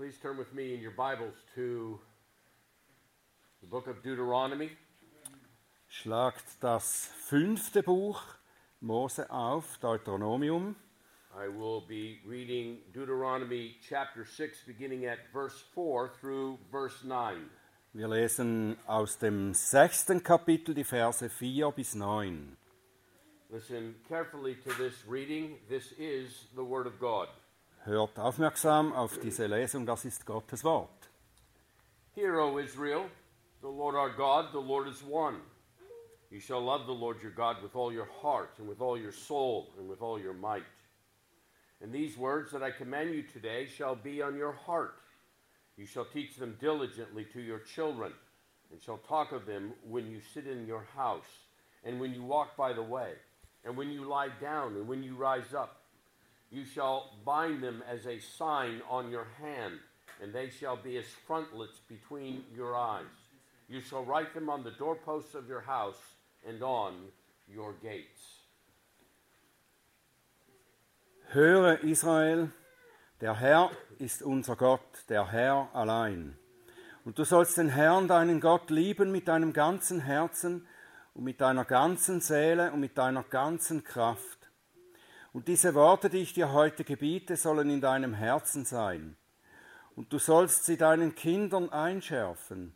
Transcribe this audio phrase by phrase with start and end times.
[0.00, 2.00] Please turn with me in your Bibles to
[3.60, 4.70] the book of Deuteronomy.
[5.90, 8.18] Schlagt das fünfte Buch
[8.80, 10.74] Mose auf, Deuteronomium.
[11.36, 17.50] I will be reading Deuteronomy chapter 6, beginning at verse 4 through verse 9.
[17.92, 22.56] Wir lesen aus dem sechsten Kapitel die Verse 4 bis 9.
[23.50, 25.58] Listen carefully to this reading.
[25.68, 27.28] This is the Word of God.
[27.84, 31.08] Hört aufmerksam auf diese Lesung, das ist Gottes Wort.
[32.14, 33.08] Hear, O Israel,
[33.62, 35.40] the Lord our God, the Lord is one.
[36.30, 39.12] You shall love the Lord your God with all your heart, and with all your
[39.12, 40.66] soul, and with all your might.
[41.80, 44.96] And these words that I command you today shall be on your heart.
[45.78, 48.12] You shall teach them diligently to your children,
[48.70, 51.48] and shall talk of them when you sit in your house,
[51.82, 53.12] and when you walk by the way,
[53.64, 55.79] and when you lie down, and when you rise up.
[56.50, 59.78] You shall bind them as a sign on your hand,
[60.20, 63.04] and they shall be as frontlets between your eyes.
[63.68, 66.00] You shall write them on the doorposts of your house
[66.44, 67.12] and on
[67.48, 68.40] your gates.
[71.32, 72.50] Höre Israel,
[73.20, 73.70] der Herr
[74.00, 76.36] ist unser Gott, der Herr allein.
[77.04, 80.66] Und du sollst den Herrn, deinen Gott, lieben mit deinem ganzen Herzen
[81.14, 84.39] und mit deiner ganzen Seele und mit deiner ganzen Kraft.
[85.32, 89.16] Und diese Worte, die ich dir heute gebiete, sollen in deinem Herzen sein.
[89.94, 92.74] Und du sollst sie deinen Kindern einschärfen.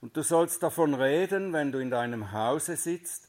[0.00, 3.28] Und du sollst davon reden, wenn du in deinem Hause sitzt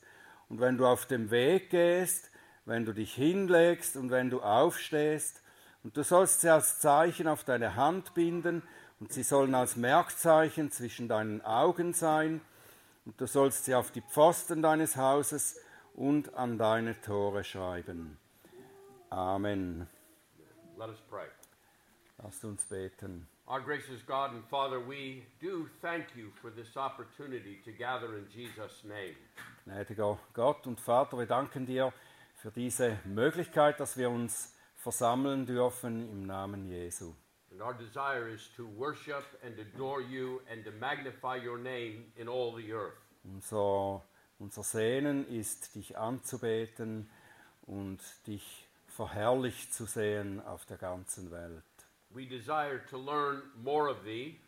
[0.49, 2.31] und wenn du auf dem Weg gehst,
[2.65, 5.41] wenn du dich hinlegst und wenn du aufstehst.
[5.83, 8.63] Und du sollst sie als Zeichen auf deine Hand binden
[8.99, 12.41] und sie sollen als Merkzeichen zwischen deinen Augen sein.
[13.05, 15.59] Und du sollst sie auf die Pfosten deines Hauses
[15.93, 18.17] und an deine Tore schreiben.
[19.15, 19.87] Amen.
[20.77, 21.27] Let us pray.
[22.21, 23.25] Lasst uns beten.
[23.47, 28.25] Our gracious God and Father, we do thank you for this opportunity to gather in
[28.29, 29.15] Jesus' name.
[29.65, 31.93] Gnädiger Gott und Vater, wir danken dir
[32.33, 37.13] für diese Möglichkeit, dass wir uns versammeln dürfen im Namen Jesu.
[37.51, 42.27] And our desire is to worship and adore you and to magnify your name in
[42.27, 42.99] all the earth.
[43.23, 44.03] Unser,
[44.39, 47.09] unser Sehnen ist, dich anzubeten
[47.65, 48.64] und dich
[48.95, 51.63] verherrlicht zu sehen auf der ganzen Welt.
[52.09, 54.39] We desire to learn more of thee,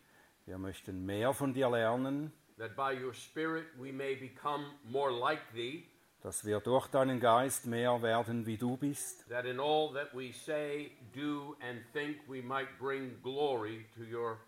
[0.46, 5.42] Wir möchten mehr von dir lernen, that by your Spirit we may become more like
[5.52, 5.84] thee,
[6.22, 10.32] dass wir durch deinen Geist mehr werden, wie du bist, that in all that we
[10.32, 14.38] say, do, and think we might bring glory to your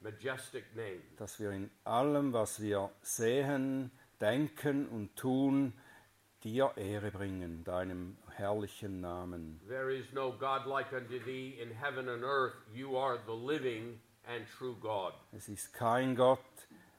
[0.00, 1.00] majestic name.
[1.16, 5.72] dass wir in allem, was wir sehen, denken und tun,
[6.42, 9.60] dir Ehre bringen, deinem herrlichen Namen.
[9.68, 12.54] There is no God like unto thee in heaven and earth.
[12.74, 15.12] You are the living and true God.
[15.32, 16.38] Es ist kein Gott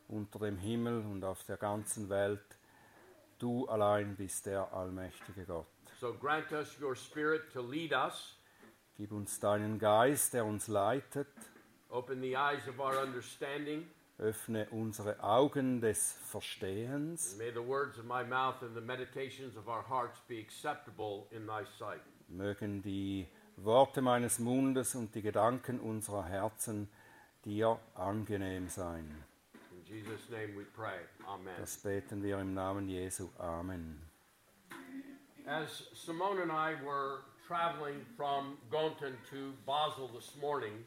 [0.08, 2.42] unter dem Himmel und auf der ganzen Welt.
[3.40, 5.68] Du allein bist der allmächtige Gott.
[6.00, 8.36] So grant us your Spirit to lead us,
[8.98, 11.28] Gib uns deinen Geist, der uns leitet.
[11.90, 13.86] open the eyes of our understanding,
[14.19, 17.31] Öffne unsere Augen des Verstehens.
[17.31, 21.28] and may the words of my mouth and the meditations of our hearts be acceptable
[21.31, 22.02] in thy sight.
[22.28, 26.90] Mögen die Worte meines Mundes und die Gedanken unserer Herzen
[27.46, 29.24] dir angenehm sein.
[29.72, 31.00] In Jesus' name we pray.
[31.25, 31.53] Amen.
[31.59, 33.30] Das beten wir im Namen Jesu.
[33.40, 34.01] Amen.
[35.46, 40.86] As Simone and I were traveling from Gonten to Basel this morning,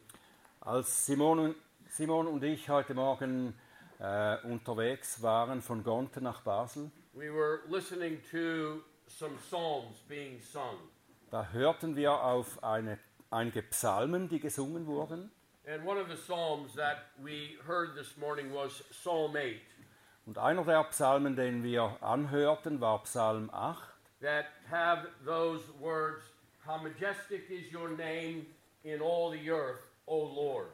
[0.60, 1.56] Als Simon, und-
[1.94, 3.52] Simon und ich heute Morgen
[4.00, 10.78] äh, unterwegs waren von Gonten nach Basel, we were listening to some psalms being sung.
[11.30, 12.98] da hörten wir auf eine,
[13.30, 15.30] einige Psalmen, die gesungen wurden.
[15.66, 19.60] And one of the psalms that we heard this morning was Psalm 8,
[20.24, 23.82] Und einer der Psalmen, den wir anhörten, war Psalm 8.
[24.22, 26.22] that have those words,
[26.66, 28.46] How majestic is your name
[28.82, 30.68] in all the earth, O Lord.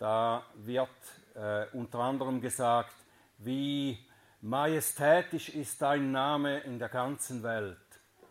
[0.00, 0.88] Da wird
[1.34, 2.94] äh, unter anderem gesagt,
[3.36, 3.98] wie
[4.40, 7.76] majestätisch ist dein Name in der ganzen Welt.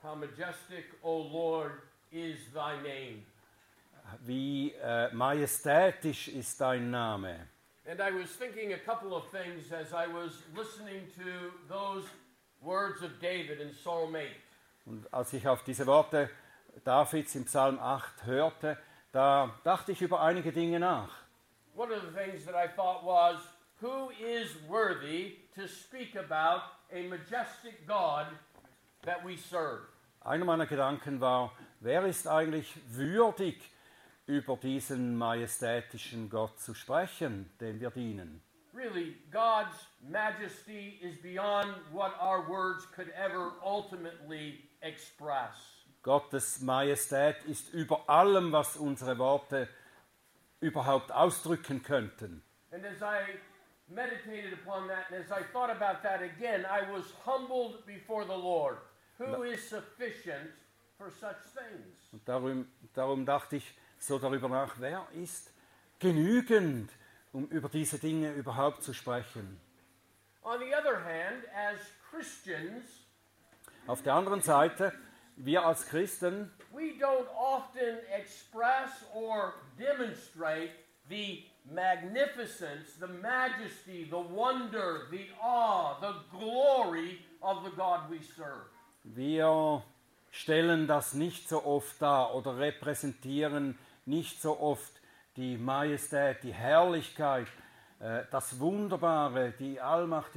[0.02, 1.74] How majestic, O Lord,
[2.10, 3.24] is thy name.
[4.22, 7.48] Wie äh, majestätisch ist dein Name.
[7.86, 12.08] And I was thinking a couple of things as I was listening to those
[12.62, 14.26] words of David in Psalm 8.
[14.86, 16.32] Und als ich auf diese Worte
[16.84, 18.76] Davids im Psalm 8 hörte,
[19.12, 21.19] da dachte ich über einige Dinge nach.
[21.76, 23.38] One of the things that I thought was,
[23.82, 26.62] who is worthy to speak about
[26.92, 28.28] a majestic God
[29.06, 29.82] that we serve?
[30.26, 33.56] Einer meiner Gedanken war, wer ist eigentlich würdig,
[34.30, 38.42] über diesen majestätischen Gott zu sprechen, dem wir dienen.
[38.74, 45.56] Really, God's majesty is beyond what our words could ever ultimately express.
[46.04, 49.68] Gottes Majestät ist über allem, was unsere Worte
[50.62, 52.44] überhaupt ausdrücken könnten.
[52.72, 53.40] And as I
[53.88, 58.38] meditated upon that and as I thought about that again, I was humbled before the
[58.38, 58.78] Lord,
[59.18, 60.52] who is sufficient
[60.98, 61.98] for such things.
[62.12, 65.52] Und darum, darum dachte ich so darüber nach, wer ist
[66.00, 66.92] genügend,
[67.34, 69.60] um über diese Dinge überhaupt zu sprechen.
[70.44, 71.80] On the other hand, as
[72.10, 73.06] Christians,
[73.88, 74.94] Auf der anderen Seite,
[75.40, 80.72] wir als Christen, we don't often express or demonstrate
[81.10, 88.70] the magnificence, the majesty, the wonder, the awe, the glory of the God we serve.
[89.04, 89.84] wir
[90.32, 94.92] stellen das nicht so oft dar oder repräsentieren nicht so oft
[95.36, 97.48] die Majestät, die Herrlichkeit,
[98.00, 100.32] äh, das Wunderbare, die Allmacht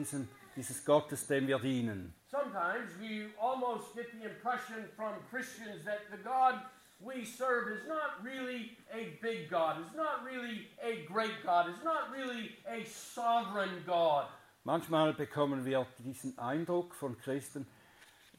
[0.57, 2.15] dieses Gottes, dem wir dienen.
[2.33, 6.55] Sometimes we almost get the impression from Christians that the God
[6.99, 11.85] we serve is not really a big God, is not really a great God, is
[11.85, 14.25] not really a sovereign God.
[14.65, 17.67] Manchmal bekommen wir diesen Eindruck von Christen,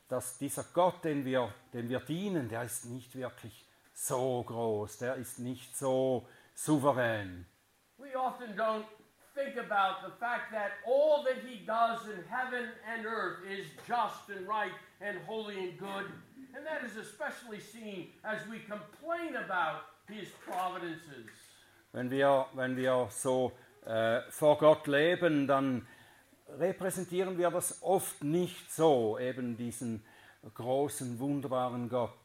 [0.09, 3.63] dass dieser Gott, den wir, den wir dienen, der ist nicht wirklich
[3.93, 7.45] so groß, der ist nicht so souverän.
[7.99, 8.85] We often don't
[9.35, 14.29] think about the fact that all that He does in heaven and earth is just
[14.29, 14.71] and right
[15.01, 16.05] and holy and good.
[16.55, 21.29] And that is especially seen as we complain about His providences.
[21.91, 23.51] Wenn wir, wenn wir so
[23.85, 25.85] uh, äh, vor Gott leben, dann
[26.59, 30.03] repräsentieren wir das oft nicht so, eben diesen
[30.55, 32.22] großen, wunderbaren Gott.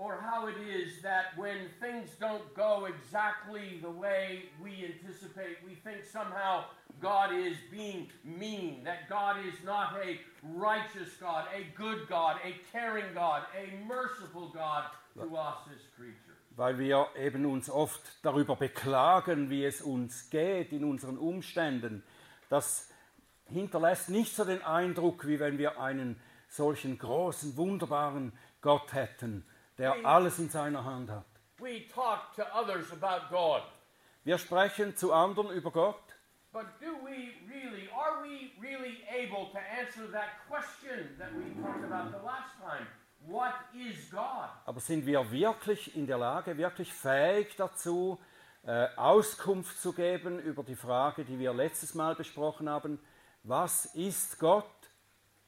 [0.00, 5.74] Or how it is that when things don't go exactly the way we anticipate, we
[5.74, 6.64] think somehow
[7.02, 12.54] God is being mean, that God is not a righteous God, a good God, a
[12.72, 14.84] caring God, a merciful God
[15.18, 16.30] to us as creatures.
[16.56, 22.02] weil wir eben uns oft darüber beklagen, wie es uns geht in unseren Umständen.
[22.48, 22.88] Das
[23.46, 29.44] hinterlässt nicht so den Eindruck, wie wenn wir einen solchen großen, wunderbaren Gott hätten,
[29.80, 31.24] der alles in seiner Hand hat.
[31.58, 33.62] We talk to others about God,
[34.24, 36.02] Wir sprechen zu anderen über Gott,
[36.52, 41.84] but do we really, are we really able to answer that question that we talked
[41.84, 42.86] about the last time?
[43.26, 44.50] What is God?
[44.66, 48.18] aber sind wir wirklich in der Lage, wirklich fähig dazu,
[48.66, 52.98] äh, Auskunft zu geben über die Frage, die wir letztes Mal besprochen haben,
[53.42, 54.66] was ist Gott?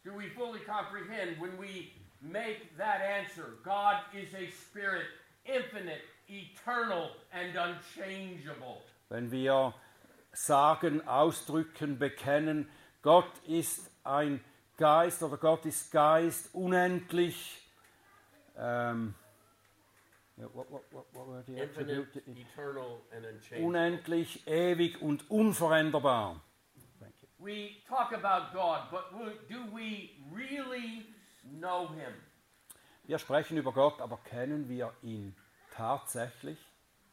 [0.05, 1.90] Do we fully comprehend when we
[2.23, 3.57] make that answer?
[3.65, 5.07] God is a spirit,
[5.45, 8.83] infinite, eternal, and unchangeable.
[9.09, 9.75] Wenn wir
[10.33, 12.69] sagen, ausdrücken, bekennen,
[13.03, 14.41] Gott ist ein
[14.77, 17.61] Geist oder Gott ist Geist, unendlich.
[18.57, 19.15] Ähm,
[20.37, 23.67] ja, what, what, what, what were the Infinite, eternal, and unchangeable.
[23.67, 26.41] Unendlich, ewig und unveränderbar.
[27.01, 27.29] Thank you.
[27.39, 29.13] We talk about God, but
[29.49, 31.05] do we really
[31.44, 32.13] know Him?
[33.05, 35.34] Wir sprechen über Gott, aber kennen wir ihn
[35.75, 36.58] tatsächlich?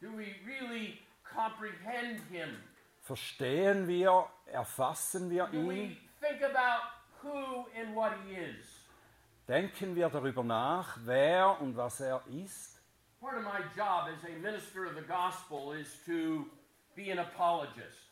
[0.00, 2.48] Do we really comprehend Him?
[3.00, 5.96] Verstehen wir, erfassen wir Do ihn?
[6.20, 6.82] think about
[7.22, 8.66] who and what He is?
[9.48, 12.80] Denken wir darüber nach, wer und was er ist?
[13.20, 16.46] Part of my job as a minister of the gospel is to
[16.94, 18.08] be an apologist.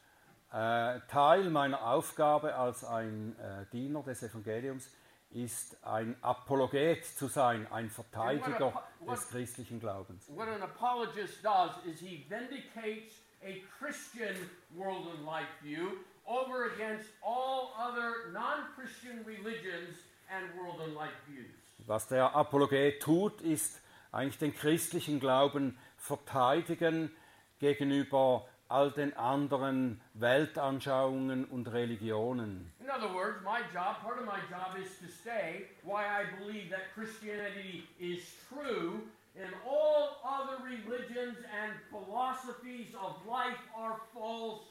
[0.52, 4.90] Äh, Teil meiner Aufgabe als ein äh, Diener des Evangeliums
[5.30, 10.28] ist ein Apologet zu sein, ein Verteidiger des christlichen Glaubens.
[10.28, 14.35] What an apologist does is he vindicates a Christian
[14.75, 19.97] world and life view over against all other non Christian religions
[20.30, 21.50] and world and life views.
[21.87, 23.80] Was der Apologet tut, ist
[24.12, 27.11] eigentlich den christlichen Glauben verteidigen
[27.58, 32.70] gegenüber all den anderen Weltanschauungen und Religionen.
[32.88, 36.71] In other words, my job, part of my job is to say why I believe
[36.71, 39.02] that Christianity is true
[39.37, 44.62] and all other religions and philosophies of life are false.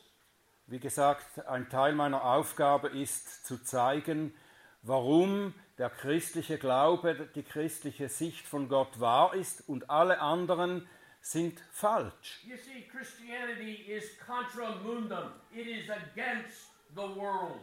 [0.66, 4.34] Wie gesagt, ein Teil meiner Aufgabe ist zu zeigen,
[4.82, 10.90] warum der christliche Glaube, die christliche Sicht von Gott wahr ist und alle anderen
[11.22, 12.44] sind falsch.
[12.48, 15.34] You see, Christianity is contra mundum.
[15.54, 17.62] It is against the world.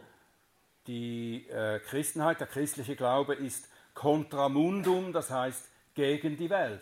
[0.87, 6.81] Die äh, Christenheit, der christliche Glaube ist contra mundum, das heißt gegen die Welt.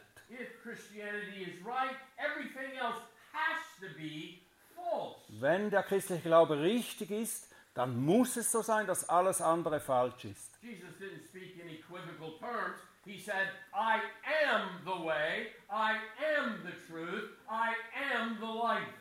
[5.30, 10.26] Wenn der christliche Glaube richtig ist, dann muss es so sein, dass alles andere falsch
[10.26, 10.60] ist.
[10.62, 12.78] Jesus didn't speak in equivocal terms.
[13.06, 14.00] He said, I
[14.46, 15.98] am the way, I
[16.38, 17.74] am the truth, I
[18.16, 18.94] am the life.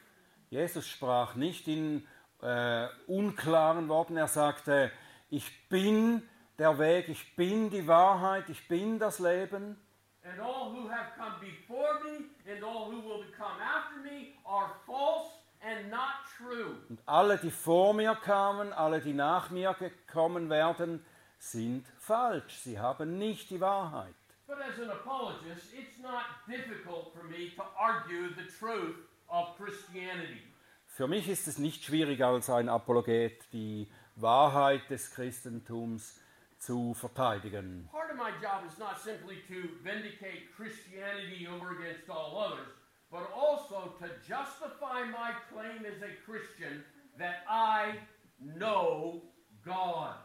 [0.50, 2.06] Jesus sprach nicht in
[2.42, 4.90] äh, unklaren Worten, er sagte,
[5.30, 6.22] ich bin
[6.58, 9.80] der Weg, ich bin die Wahrheit, ich bin das Leben.
[10.24, 14.70] And all who have come before me and all who will come after me are
[14.86, 16.76] false and not true.
[16.88, 21.04] Und alle, die vor mir kamen, alle, die nach mir gekommen werden,
[21.38, 22.58] sind falsch.
[22.58, 24.14] Sie haben nicht die Wahrheit.
[24.46, 28.96] But as an apologist, it's not difficult for me to argue the truth
[29.28, 30.51] of Christianity.
[30.94, 36.20] Für mich ist es nicht schwierig als ein Apologet die Wahrheit des Christentums
[36.58, 37.88] zu verteidigen.
[37.90, 42.68] Part of my job is not simply to vindicate Christianity over against all others,
[43.10, 46.84] but also to justify my claim as a Christian
[47.16, 47.98] that I
[48.38, 49.22] know
[49.64, 50.16] God.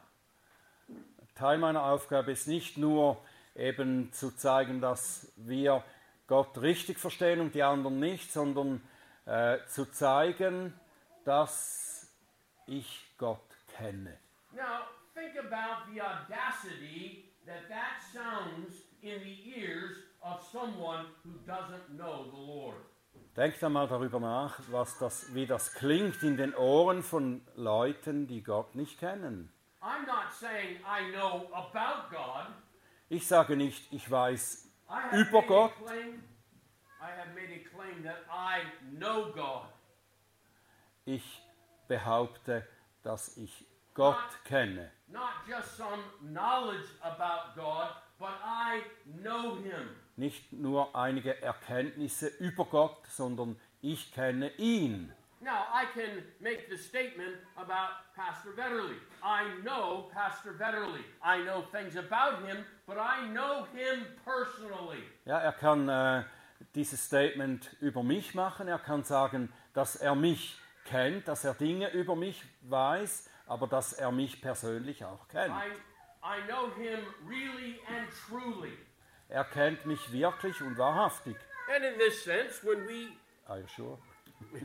[1.36, 3.24] Teil meiner Aufgabe ist nicht nur
[3.55, 5.81] eben zu zeigen, dass wir
[6.27, 8.81] Gott richtig verstehen und die anderen nicht, sondern
[9.27, 10.74] äh, zu zeigen,
[11.25, 12.15] dass
[12.65, 13.41] ich Gott
[13.77, 14.17] kenne.
[14.53, 21.96] Now, think about the audacity that that sounds in the ears of someone who doesn't
[21.98, 22.77] know the Lord.
[23.36, 28.41] Denkt einmal darüber nach, was das, wie das klingt in den Ohren von Leuten, die
[28.41, 29.51] Gott nicht kennen.
[29.81, 32.48] I'm not saying I know about God.
[33.10, 34.72] Ich sage nicht, ich weiß
[35.13, 35.74] über Gott.
[35.86, 36.24] claim.
[41.05, 41.41] Ich
[41.87, 42.67] behaupte,
[43.03, 44.91] dass ich Gott kenne.
[45.07, 45.21] Not
[47.55, 47.89] God.
[50.15, 55.13] Nicht nur einige Erkenntnisse über Gott, sondern ich kenne ihn.
[55.39, 58.97] Now, I can make the statement about Pastor Vetterly.
[59.21, 61.03] I know Pastor Vetterly.
[61.23, 65.03] I know things about him, but I know him personally.
[65.25, 66.23] Ja, er kann äh,
[66.75, 68.67] dieses Statement über mich machen.
[68.67, 73.93] Er kann sagen, dass er mich kennt, dass er Dinge über mich weiß, aber dass
[73.93, 75.53] er mich persönlich auch kennt.
[75.53, 75.71] I,
[76.23, 78.77] I know him really and truly.
[79.29, 81.35] Er kennt mich wirklich und wahrhaftig.
[81.73, 83.09] And in this sense, when we
[83.47, 83.97] Are you sure?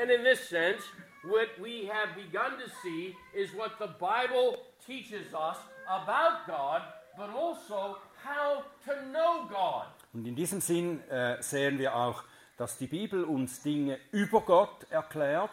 [0.00, 0.82] And in this sense,
[1.22, 5.56] what we have begun to see is what the Bible teaches us
[5.88, 6.82] about God,
[7.16, 9.86] but also how to know God.
[10.14, 12.22] Und in diesem Sinn äh, sehen wir auch,
[12.56, 15.50] dass die Bibel uns Dinge über Gott erklärt,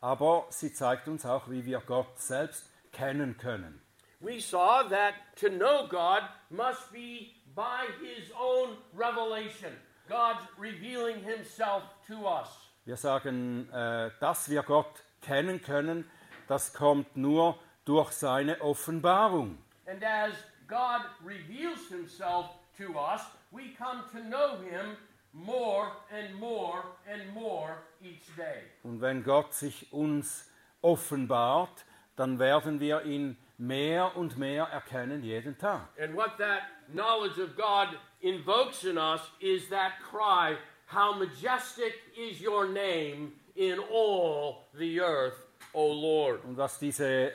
[0.00, 3.80] aber sie zeigt uns auch, wie wir Gott selbst kennen können.
[4.18, 9.72] We saw that to know God must be by His own revelation,
[10.08, 12.48] God's revealing Himself to us.
[12.84, 16.10] Wir sagen, äh, dass wir Gott kennen können,
[16.48, 19.58] das kommt nur durch seine Offenbarung.
[19.86, 20.34] And as
[20.66, 22.46] God reveals Himself
[22.86, 23.20] to us,
[23.50, 24.96] we come to know Him
[25.32, 28.62] more and more and more each day.
[28.84, 30.50] Und wenn Gott sich uns
[30.82, 31.84] offenbart,
[32.16, 35.88] dann werden wir ihn mehr und mehr erkennen jeden Tag.
[35.98, 36.62] And what that
[36.92, 37.88] knowledge of God
[38.20, 45.46] invokes in us is that cry, How majestic is your name in all the earth,
[45.72, 46.44] O Lord.
[46.44, 47.32] Und was diese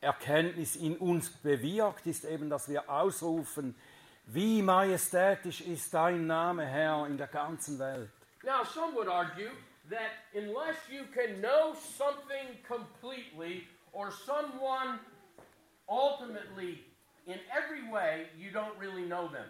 [0.00, 3.76] Erkenntnis in uns bewirkt, ist eben, dass wir ausrufen,
[4.26, 8.10] wie majestätisch ist dein Name, Herr, in der ganzen Welt.
[8.42, 9.50] Now, some would argue
[9.88, 14.98] that unless you can know something completely or someone
[15.88, 16.84] ultimately
[17.26, 19.46] in every way, you don't really know them.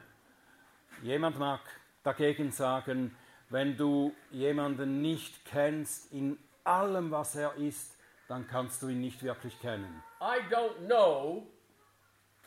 [1.03, 1.61] Jemand mag
[2.05, 3.15] dagegen sagen,
[3.51, 7.97] wenn du jemanden nicht kennst in allem, was er ist,
[8.29, 10.03] dann kannst du ihn nicht wirklich kennen.
[10.21, 11.47] I don't know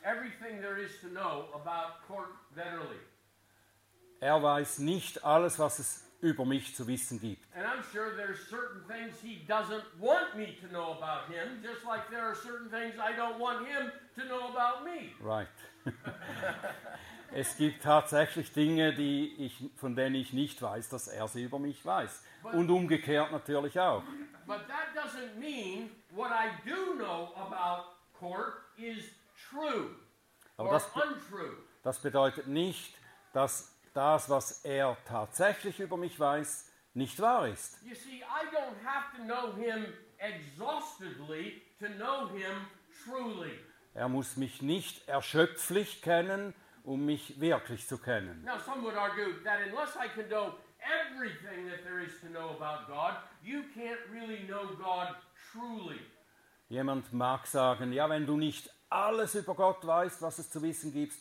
[0.04, 3.00] everything there is to know about Court Vetterly.
[4.22, 7.46] Er weiß nicht alles, was es über mich zu wissen gibt.
[7.56, 11.86] And I'm sure there's certain things he doesn't want me to know about him, just
[11.86, 15.14] like there are certain things I don't want him to know about me.
[15.22, 15.48] Right.
[17.34, 21.60] es gibt tatsächlich Dinge, die ich, von denen ich nicht weiß, dass er sie über
[21.60, 22.24] mich weiß.
[22.44, 24.04] Und umgekehrt natürlich auch.
[24.46, 27.86] But that doesn't mean what I do know about
[28.20, 29.06] Court is
[30.58, 31.56] Aber or das, untrue.
[31.84, 32.96] das bedeutet nicht,
[33.34, 37.82] dass das, was er tatsächlich über mich weiß, nicht wahr ist.
[37.84, 42.68] You see, I don't have to know him exhaustively to know him
[43.04, 43.60] truly.
[43.94, 46.54] Er muss mich nicht erschöpflich kennen,
[46.84, 48.44] um mich wirklich zu kennen.
[48.44, 52.50] Now, some would argue that unless I can know everything that there is to know
[52.50, 55.16] about God, you can't really know God
[55.52, 56.00] truly.
[56.70, 60.92] Jemand mag sagen, ja, wenn du nicht alles über Gott weißt, was es zu wissen
[60.92, 61.14] gibt,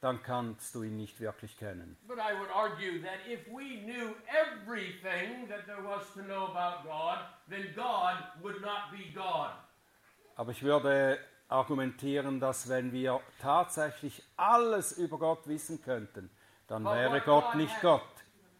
[0.00, 1.96] dann kannst du ihn nicht wirklich kennen.
[2.06, 6.84] But I would argue that if we knew everything that there was to know about
[6.86, 7.18] God,
[7.48, 9.50] then God would not be God.
[10.36, 11.18] Aber ich würde
[11.48, 16.28] argumentieren, dass wenn wir tatsächlich alles über Gott wissen könnten,
[16.66, 18.02] dann But wäre Gott God nicht has- Gott.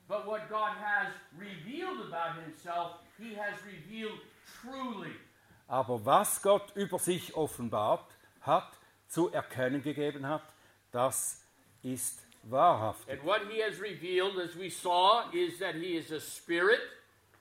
[0.06, 1.08] But what God has
[1.38, 4.20] revealed about himself, he has revealed
[4.60, 5.14] truly.
[5.66, 8.13] Aber was Gott über sich offenbart
[8.46, 10.42] hat, zu erkennen gegeben hat,
[10.92, 11.42] das
[11.82, 13.08] ist wahrhaft.
[13.08, 16.80] And what he has revealed, as we saw, is that he is a spirit,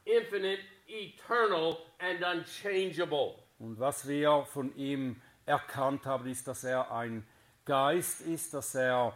[0.06, 3.36] infinite, eternal, and unchangeable.
[3.60, 7.26] Und was wir von ihm erkannt haben, ist, dass er ein
[7.66, 9.16] Geist ist, dass er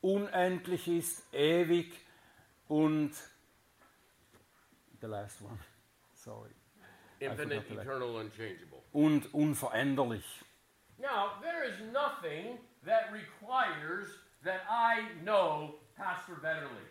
[0.00, 1.92] unendlich ist, ewig
[2.68, 3.12] und
[5.00, 5.58] the last one,
[6.14, 6.50] sorry,
[7.20, 8.82] Infinite, eternal, unchangeable.
[8.92, 10.24] und unveränderlich.
[11.00, 14.06] Now, there is nothing that requires
[14.44, 16.86] that I know Pastor Betterly.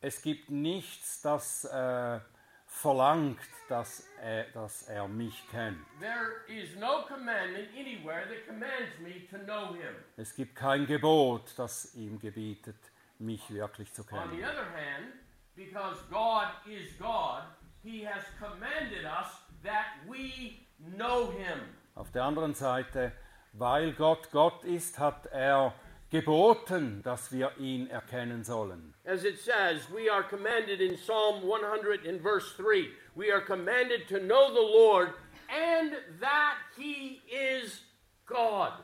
[0.00, 2.20] Es gibt nichts, das äh,
[2.66, 5.78] verlangt, dass er, dass er mich kennt.
[6.00, 9.94] There is no commandment anywhere that commands me to know him.
[10.16, 12.76] Es gibt kein Gebot, das ihm gebietet,
[13.18, 14.30] mich wirklich zu On kennen.
[14.38, 15.12] the other hand,
[15.56, 17.42] because God is God,
[17.82, 19.26] he has commanded us
[19.64, 20.60] that we
[20.96, 21.58] know him.
[21.98, 23.10] Auf der anderen Seite,
[23.54, 25.74] weil Gott Gott ist, hat er
[26.10, 28.94] geboten, dass wir ihn erkennen sollen.
[29.04, 34.06] As it says, we are commanded in Psalm 100 in verse 3, we are commanded
[34.06, 35.08] to know the Lord
[35.48, 37.82] and that he is
[38.26, 38.74] God.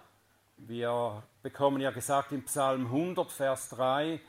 [0.56, 4.20] Wir bekommen ja gesagt im Psalm 100, Vers 3,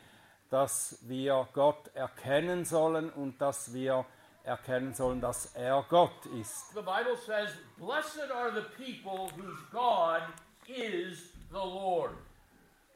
[0.51, 4.05] dass wir Gott erkennen sollen und dass wir
[4.45, 6.73] erkennen sollen, dass er Gott ist.
[6.73, 10.21] The Bible says, Blessed are the people whose God
[10.67, 12.11] is the Lord.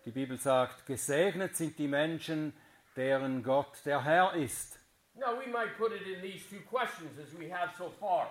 [0.05, 2.53] Die Bibel sagt, gesegnet sind die Menschen,
[2.95, 4.79] deren Gott der Herr ist.
[5.15, 8.29] Now, we might put it in these two questions as we have so far.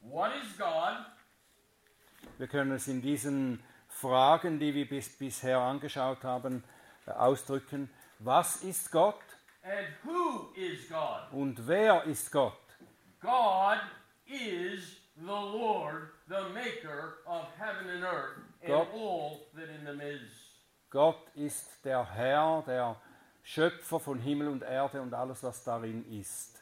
[0.00, 1.06] What is God?
[2.38, 6.64] Wir können es in diesen Fragen, die wir bis, bisher angeschaut haben,
[7.06, 7.88] äh, ausdrücken.
[8.18, 9.20] Was ist Gott
[9.64, 11.32] And who is God?
[11.32, 12.52] und wer ist Gott?
[13.22, 13.78] God
[14.26, 20.00] is the Lord, the maker of heaven and earth, and God- all that in them
[20.00, 20.30] is.
[20.90, 22.96] Gott ist der Herr, der
[23.42, 26.60] Schöpfer von Himmel und Erde und alles, was darin ist.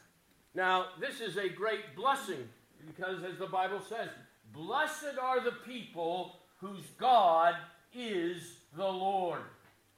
[0.55, 2.49] Now, this is a great blessing
[2.87, 4.11] because, as the Bible says,
[4.53, 7.55] blessed are the people whose God
[7.93, 9.43] is the Lord.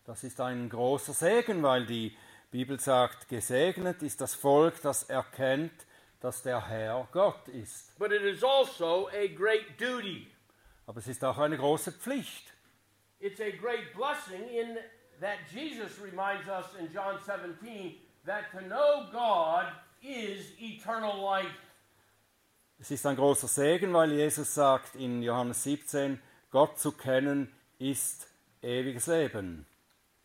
[0.06, 2.16] Das ist ein großer Segen, weil die
[2.54, 5.72] Bibel sagt, gesegnet ist das Volk, das erkennt,
[6.20, 7.98] dass der Herr Gott ist.
[7.98, 10.28] But it is also a great duty.
[10.86, 12.52] Aber es ist auch eine große Pflicht.
[13.18, 14.76] It's a great blessing in
[15.20, 21.58] that Jesus reminds us in John 17 that to know God is eternal life.
[22.78, 28.28] Es ist ein großer Segen, weil Jesus sagt in Johannes 17, Gott zu kennen ist
[28.62, 29.66] ewiges Leben.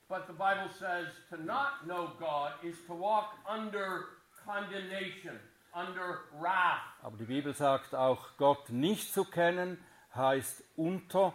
[0.10, 4.06] But the Bible says to not know God is to walk under
[4.43, 5.39] condemnation,
[5.72, 6.82] under wrath.
[7.04, 9.78] Aber die Bibel sagt auch, Gott nicht zu kennen
[10.15, 11.34] heißt unter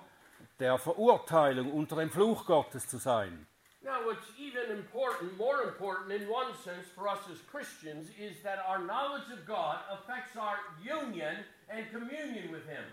[0.58, 3.46] der Verurteilung, unter dem Fluch Gottes zu sein.
[3.84, 8.58] Now, what's even important, more important in one sense for us as Christians, is that
[8.66, 12.84] our knowledge of God affects our union and communion with Him.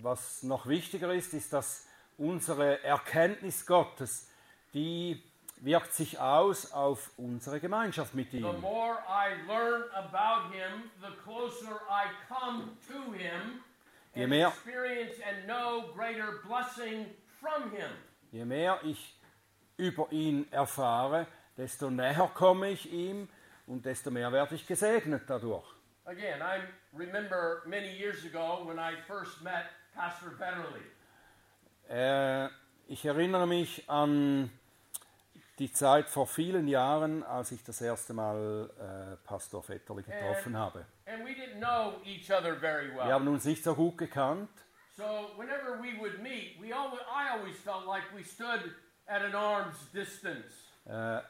[0.00, 4.27] Was noch wichtiger ist, ist, dass unsere Erkenntnis Gottes,
[4.74, 5.22] die
[5.60, 8.60] wirkt sich aus auf unsere Gemeinschaft mit The ihm.
[8.60, 13.60] more I learn about Him, the closer I come to Him
[14.14, 14.52] Je mehr-.
[18.32, 19.14] Je mehr ich
[19.76, 21.26] über ihn erfahre,
[21.56, 23.28] desto näher komme ich ihm
[23.66, 25.66] und desto mehr werde ich gesegnet dadurch.
[26.04, 26.62] Again, I
[26.96, 30.82] remember many years ago when I first met Pastor Betterly.
[31.88, 32.48] Äh,
[32.88, 34.50] ich erinnere mich an
[35.58, 40.84] die Zeit vor vielen Jahren, als ich das erste Mal äh, Pastor Vetterli getroffen habe.
[41.06, 43.12] And we didn't know each other very Wir well.
[43.12, 44.48] haben uns nicht so gut gekannt.
[44.96, 48.74] So whenever we would meet, we always, I always felt like we stood
[49.06, 50.52] at an arm's distance.
[50.86, 51.20] Äh,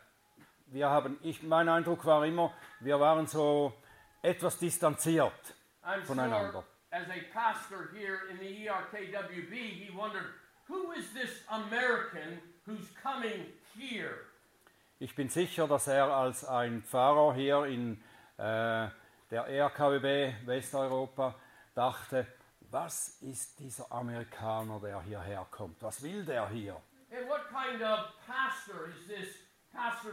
[0.68, 3.72] wir haben, ich, mein Eindruck war immer, wir waren so
[4.22, 5.32] etwas distanziert.
[5.82, 6.52] I'm Voneinander.
[6.52, 10.24] sure as a pastor here in the ERKWB, he wondered,
[10.66, 12.40] who is this American.
[15.00, 17.94] Ich bin sicher, dass er als ein Pfarrer hier in
[18.37, 18.88] äh,
[19.31, 21.35] der RKWB Westeuropa
[21.74, 22.26] dachte,
[22.70, 25.83] was ist dieser Amerikaner, der hierher kommt?
[25.83, 26.76] Was will der hier?
[27.11, 29.35] And what kind of pastor is this
[29.72, 30.12] Pastor?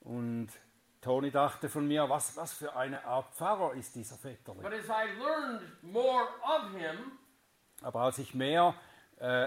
[0.00, 0.48] Und
[1.00, 4.60] Toni dachte von mir, was, was für eine Art Pfarrer ist dieser Vetterli?
[4.60, 7.18] But as I learned more of him,
[7.82, 8.74] Aber als ich mehr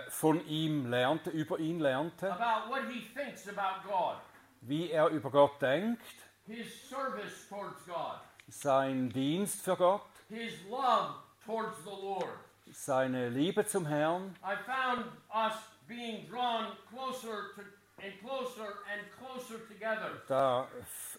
[0.10, 4.17] von ihm lernte, über ihn lernte, about what he thinks about God,
[4.62, 6.01] wie er über Gott denkt,
[6.47, 11.13] his service towards God, sein Dienst für Gott, his love
[11.45, 12.29] towards the Lord,
[12.71, 15.53] seine Liebe zum Herrn, I found us
[15.88, 17.62] being drawn closer to
[18.01, 20.21] and closer and closer together.
[20.29, 20.67] da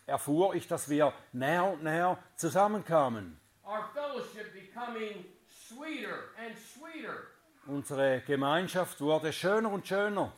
[0.06, 3.38] erfuhr ich, dass wir näher und näher zusammenkamen.
[3.64, 5.24] Our fellowship becoming
[5.68, 7.28] sweeter and sweeter.
[7.70, 10.32] Unsere Gemeinschaft wurde schöner und schöner.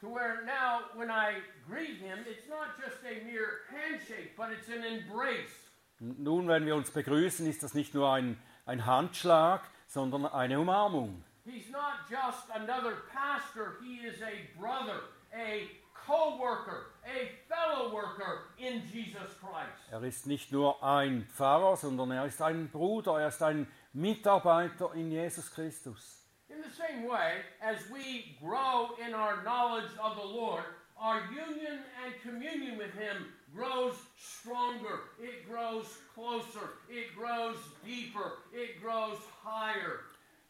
[0.00, 4.68] To where now, when I greet him, it's not just a mere handshake, but it's
[4.70, 5.52] an embrace.
[6.00, 11.22] Nun, wenn wir uns begrüßen, ist das nicht nur ein, ein Handschlag, sondern eine Umarmung.
[11.44, 15.00] He's not just another pastor, he is a brother,
[15.34, 19.92] a co worker, a fellow worker in Jesus Christ.
[19.92, 24.94] Er ist nicht nur ein Pfarrer, sondern er ist ein Bruder, er ist ein Mitarbeiter
[24.94, 26.18] in Jesus Christus.
[26.50, 30.64] In the same way, as we grow in our knowledge of the Lord,
[30.98, 38.80] our union and communion with Him grows stronger, it grows closer, it grows deeper, it
[38.80, 40.00] grows higher.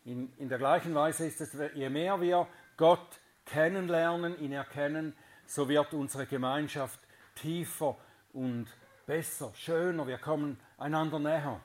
[0.04, 5.68] In, in der gleichen Weise ist es, je mehr wir Gott kennenlernen, ihn erkennen, so
[5.68, 7.00] wird unsere Gemeinschaft
[7.34, 7.96] tiefer
[8.32, 8.68] und
[9.04, 10.06] besser, schöner.
[10.06, 11.60] Wir kommen einander näher.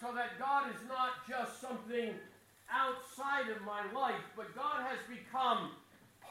[0.00, 2.14] So that God is not just something
[2.72, 5.70] outside of my life, but God has become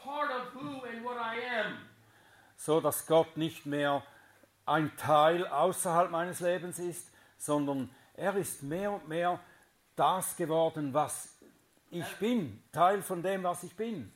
[0.04, 1.78] part of who and what I am.
[2.58, 4.04] So dass Gott nicht mehr
[4.66, 9.40] ein Teil außerhalb meines Lebens ist, sondern er ist mehr und mehr
[9.96, 11.38] das geworden, was
[11.90, 14.12] ich bin, Teil von dem, was ich bin.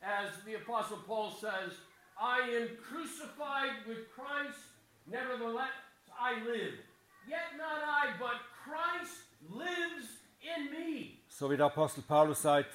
[0.00, 1.72] As the Apostle Paul says,
[2.20, 4.58] I am crucified with Christ,
[5.06, 5.72] nevertheless
[6.20, 6.74] I live.
[7.26, 11.23] Yet not I, but Christ lives in me.
[11.36, 12.70] So wie der Apostel Paulus sagt,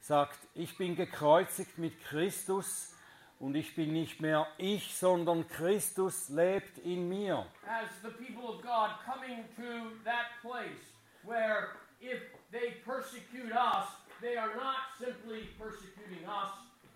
[0.00, 2.94] sagt, ich bin gekreuzigt mit Christus
[3.38, 7.44] und ich bin nicht mehr ich, sondern Christus lebt in mir.
[7.66, 13.88] As the people of God coming to that place where if they persecute us,
[14.22, 16.48] they are not simply persecuting us,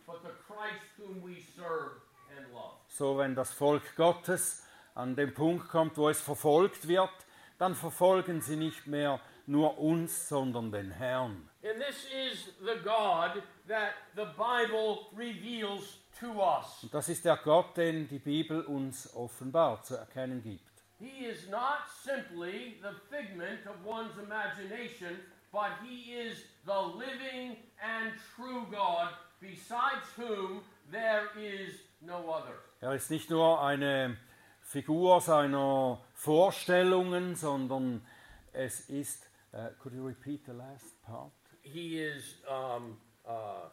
[0.06, 2.00] but the Christ whom we serve
[2.34, 2.78] and love.
[2.88, 7.12] So wenn das Volk Gottes an den Punkt kommt, wo es verfolgt wird,
[7.58, 11.48] dann verfolgen sie nicht mehr nur uns, sondern den Herrn.
[11.64, 16.82] And this is the God that the Bible reveals to us.
[16.82, 20.70] Und das ist der Gott, den die Bibel uns offenbar zu erkennen gibt.
[20.98, 25.18] He is not simply the figment of one's imagination,
[25.50, 29.08] but he is the living and true God,
[29.40, 32.54] besides whom there is no other.
[32.80, 34.16] Er ist nicht nur eine
[34.60, 38.06] Figur seiner Vorstellungen, sondern
[38.52, 39.28] es ist.
[39.54, 41.30] Uh, could you repeat the last part?
[41.62, 42.96] He is, um,
[43.28, 43.68] uh,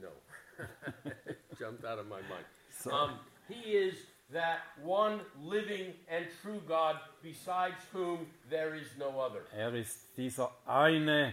[0.00, 0.08] no,
[1.58, 2.44] jumped out of my mind.
[2.70, 3.18] So- Um,
[3.48, 3.94] he is
[4.32, 9.42] that one living and true God, besides whom there is no other.
[9.54, 11.32] Er ist dieser eine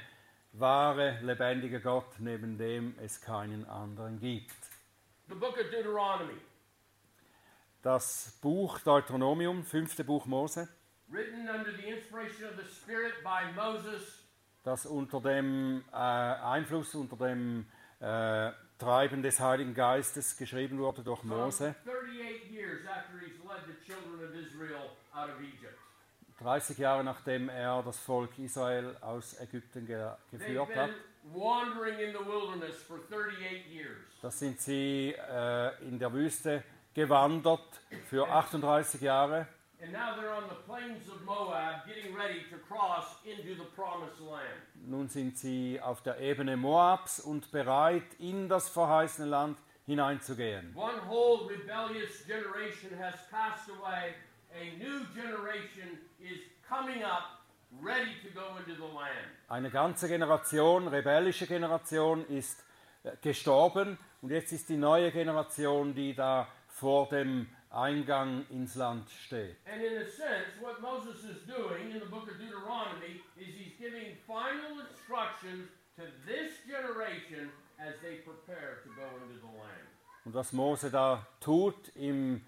[0.54, 4.52] wahre, lebendige Gott, neben dem es keinen anderen gibt.
[5.28, 6.40] The book of Deuteronomy,
[7.82, 10.70] Das Buch Deuteronomium, fünfte Buch Mose,
[11.14, 14.02] written under the inspiration of the Spirit by Moses,
[14.64, 17.66] das unter dem äh, Einfluss, unter dem
[18.00, 23.86] äh, Treiben des Heiligen Geistes geschrieben wurde durch Mose, 38 years after he's led the
[23.86, 25.78] children of Israel out of Egypt.
[26.40, 30.90] 30 Jahre nachdem er das Volk Israel aus Ägypten ge geführt hat.
[30.90, 34.02] been wandering in the wilderness for 38 years.
[34.22, 39.48] Da sind sie äh, in der Wüste gewandert für 38 Jahre
[39.84, 44.22] And now they're on the plains of Moab getting ready to cross into the promised
[44.22, 44.62] land.
[44.88, 50.74] Nun sind sie auf der Ebene Moabs und bereit, in das verheißene Land hineinzugehen.
[50.74, 54.16] One whole rebellious generation has passed away.
[54.56, 57.44] A new generation is coming up,
[57.82, 59.28] ready to go into the land.
[59.50, 62.64] Eine ganze Generation, rebellische Generation, ist
[63.04, 69.10] äh, gestorben und jetzt ist die neue Generation, die da vor dem Eingang ins Land
[69.10, 69.56] steht.
[69.66, 73.74] And in a sense, what Moses is doing in the book of Deuteronomy is he's
[73.80, 79.88] giving final instructions to this generation as they prepare to go into the land.
[80.26, 82.42] Und was Mose da tut im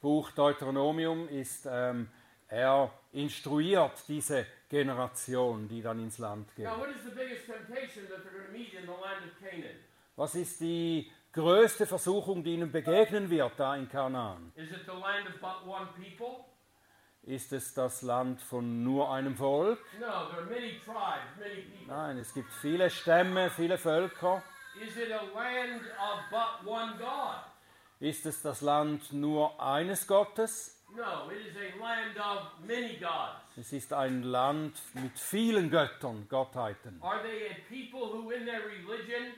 [0.00, 2.08] Buch Deuteronomium ist, ähm,
[2.48, 6.64] er instruiert diese Generation, die dann ins Land geht.
[6.64, 9.38] Now, what is the biggest temptation that they're going to meet in the land of
[9.40, 9.76] Canaan?
[10.16, 14.52] Was ist die größte Versuchung, die ihnen begegnen wird da in Kanaan?
[14.56, 16.44] Is it the land of but one people?
[17.22, 19.78] Ist es das Land von nur einem Volk?
[20.00, 21.86] No, there are many tribes, many people.
[21.94, 24.42] Nein, es gibt viele Stämme, viele Völker.
[24.80, 27.42] Is it a land of but one God?
[28.00, 30.74] Ist es das Land nur eines Gottes?
[30.96, 33.42] No, it is a land of many gods.
[33.56, 36.98] Es ist ein Land mit vielen Göttern, Gottheiten.
[37.02, 39.34] Are they a people who, in their religion,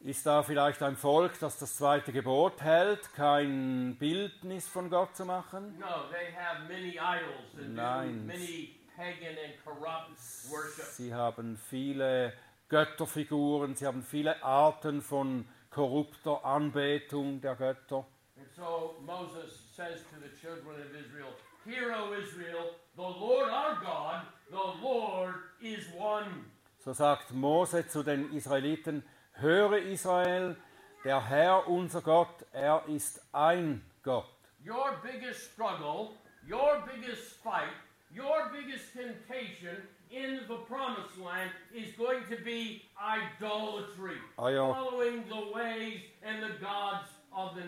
[0.00, 5.26] Ist da vielleicht ein Volk, das das zweite Gebot hält, kein Bildnis von Gott zu
[5.26, 5.78] machen?
[5.78, 8.26] No, they have many idols and do Nein.
[8.26, 10.18] many pagan and corrupt
[10.50, 10.84] worship.
[10.84, 12.32] Sie haben viele
[12.68, 18.06] Götterfiguren, sie haben viele Arten von korrupter Anbetung der Götter.
[18.38, 21.34] And so Moses says to the children of Israel,
[21.66, 26.44] Hear, O Israel, the Lord our God, the Lord is one.
[26.84, 30.56] So sagt Mose zu den Israeliten, höre Israel,
[31.04, 34.26] der Herr unser Gott, er ist ein Gott.
[34.64, 36.10] Your biggest struggle,
[36.48, 37.72] your biggest fight,
[38.14, 39.76] your biggest temptation
[40.10, 46.58] in the promised land is going to be idolatry, Euer, following the ways and the
[46.60, 47.62] gods of the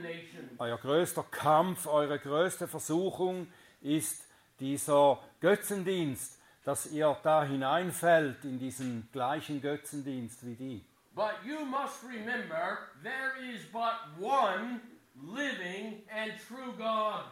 [0.58, 3.46] euer größter Kampf, eure größte Versuchung
[3.80, 4.26] ist
[4.58, 10.84] dieser Götzendienst, dass ihr da hineinfällt in diesen gleichen Götzendienst wie die.
[11.14, 14.80] But you must remember there is but one
[15.14, 17.24] living and true God.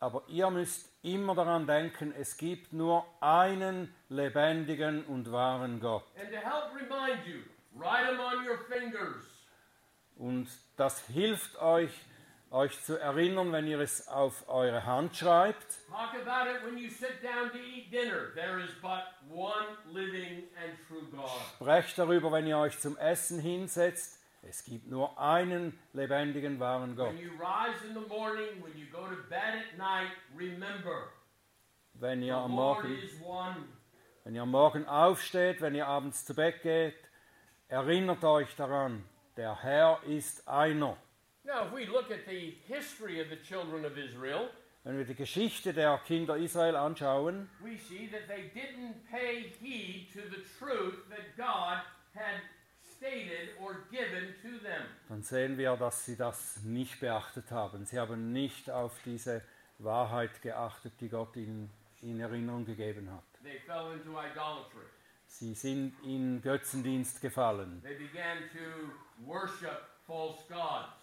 [0.00, 6.04] Aber ihr müsst immer daran denken, es gibt nur einen lebendigen und wahren Gott.
[6.18, 7.42] And to help remind you,
[7.74, 9.24] write them on your fingers.
[10.16, 11.92] Und das hilft euch,
[12.54, 15.66] euch zu erinnern, wenn ihr es auf eure Hand schreibt.
[21.56, 24.20] Sprecht darüber, wenn ihr euch zum Essen hinsetzt.
[24.42, 27.14] Es gibt nur einen lebendigen, wahren Gott.
[27.14, 27.38] Morning,
[29.76, 31.08] night, remember
[31.94, 32.98] Wenn ihr am Morgen,
[34.22, 36.94] wenn ihr am Morgen aufsteht, wenn ihr abends zu Bett geht,
[37.68, 39.04] erinnert euch daran,
[39.36, 40.96] der Herr ist einer.
[41.44, 44.48] Now, if we look at the history of the children of Israel,
[44.84, 50.12] Wenn wir die Geschichte der Kinder Israel anschauen, we see that they didn't pay heed
[50.12, 51.78] to the truth that God
[52.14, 52.40] had
[52.96, 54.84] stated or given to them.
[55.08, 57.84] dann sehen wir, dass sie das nicht beachtet haben.
[57.86, 59.42] Sie haben nicht auf diese
[59.78, 61.70] Wahrheit geachtet, die Gott ihnen
[62.02, 63.24] in Erinnerung gegeben hat.
[63.42, 64.86] They fell into idolatry.
[65.26, 67.82] Sie sind in Götzendienst gefallen.
[67.82, 69.82] They began to worship.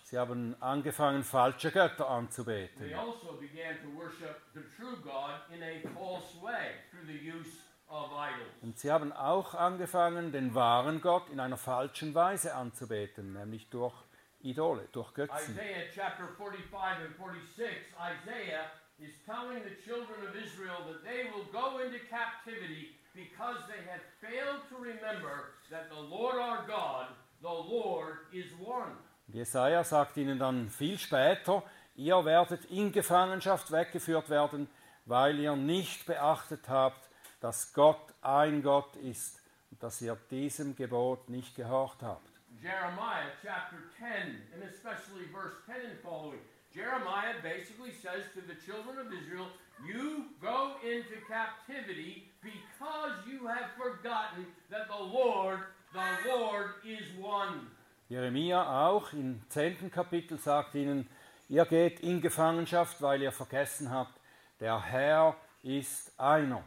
[0.03, 2.93] Sie haben angefangen, falsche Götter They anzubeten.
[2.95, 8.11] also began to worship the true God in a false way through the use of
[8.11, 8.51] idols.
[8.61, 13.93] Und sie haben auch angefangen, den wahren Gott in einer falschen Weise anzubeten, nämlich durch
[14.41, 15.55] Idole, durch Götzen.
[15.55, 18.65] Isaiah chapter 45 and 46, Isaiah
[18.99, 24.01] is telling the children of Israel that they will go into captivity because they have
[24.21, 27.07] failed to remember that the Lord our God,
[27.41, 28.91] the Lord, is one.
[29.27, 31.63] Und Jesaja sagt ihnen dann viel später,
[31.95, 34.67] ihr werdet in Gefangenschaft weggeführt werden,
[35.06, 39.39] weil ihr nicht beachtet habt, dass Gott ein Gott ist
[39.71, 42.30] und dass ihr diesem Gebot nicht gehorcht habt.
[42.62, 46.39] Jeremiah chapter 10, and especially verse 10 and following.
[46.73, 49.47] Jeremiah basically says to the children of Israel,
[49.84, 55.60] You go into captivity because you have forgotten that the Lord,
[55.93, 57.67] the Lord is one.
[58.10, 61.10] Jeremia auch im zehnten Kapitel sagt ihnen,
[61.49, 64.19] ihr geht in Gefangenschaft, weil ihr vergessen habt,
[64.60, 66.63] der Herr ist einer.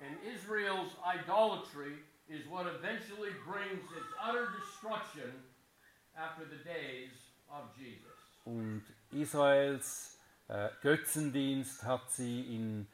[0.00, 5.44] And Israel's idolatry is what eventually brings its utter destruction
[6.14, 7.10] after the days
[7.50, 8.10] of Jesus.
[8.44, 12.86] Und Israels äh, Götzendienst hat sie in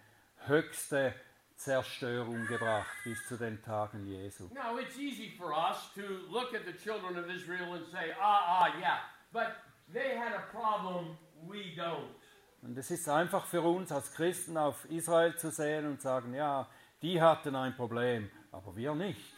[0.47, 1.15] höchste
[1.57, 4.49] Zerstörung gebracht bis zu den Tagen Jesu.
[4.53, 8.43] Now, it's easy for us to look at the children of Israel and say, ah,
[8.47, 8.99] ah, yeah,
[9.33, 9.57] but
[9.93, 11.17] they had a problem,
[11.47, 12.15] we don't.
[12.63, 16.69] Und es ist einfach für uns als Christen auf Israel zu sehen und sagen, ja,
[17.01, 19.35] die hatten ein Problem, aber wir nicht.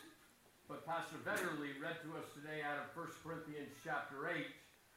[0.66, 4.44] But Pastor Betterly read to us today out of 1 Corinthians chapter 8,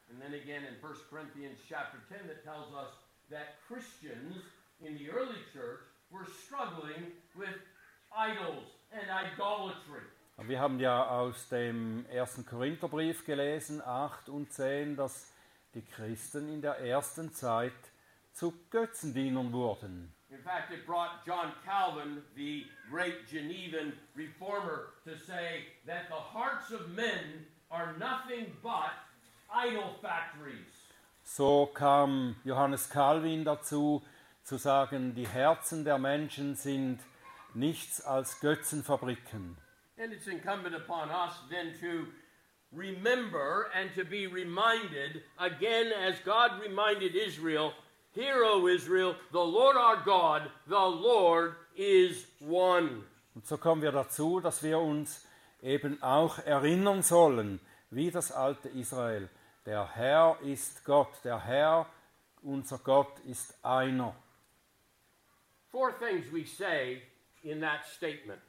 [0.10, 2.92] and then again in 1 Corinthians chapter 10, that tells us
[3.30, 4.44] that Christians
[4.82, 5.82] in the early church
[6.12, 7.56] were struggling with
[8.12, 10.02] idols and idolatry.
[10.38, 15.32] Aber wir haben ja aus dem ersten Korintherbrief gelesen, 8 und 10, dass
[15.74, 17.74] die Christen in der ersten Zeit
[18.34, 20.14] zu Götzendienern wurden.
[20.30, 26.72] In fact, it brought John Calvin, the great Genevan reformer, to say that the hearts
[26.72, 28.92] of men are nothing but
[29.54, 30.72] idol factories.
[31.24, 34.02] So kam Johannes Calvin dazu,
[34.44, 37.00] zu sagen, die Herzen der Menschen sind
[37.54, 39.58] nichts als Götzenfabriken.
[39.98, 42.08] And it's incumbent upon us then to
[42.72, 47.74] remember and to be reminded again, as God reminded Israel
[48.14, 53.06] Hear, O Israel, the Lord our God, the Lord is one.
[53.34, 55.26] Und so kommen wir dazu, dass wir uns
[55.62, 59.30] eben auch erinnern sollen, wie das alte Israel.
[59.66, 61.86] Der Herr ist Gott, der Herr,
[62.42, 64.14] unser Gott, ist einer.
[65.72, 67.02] Four things we say
[67.44, 68.42] in that statement.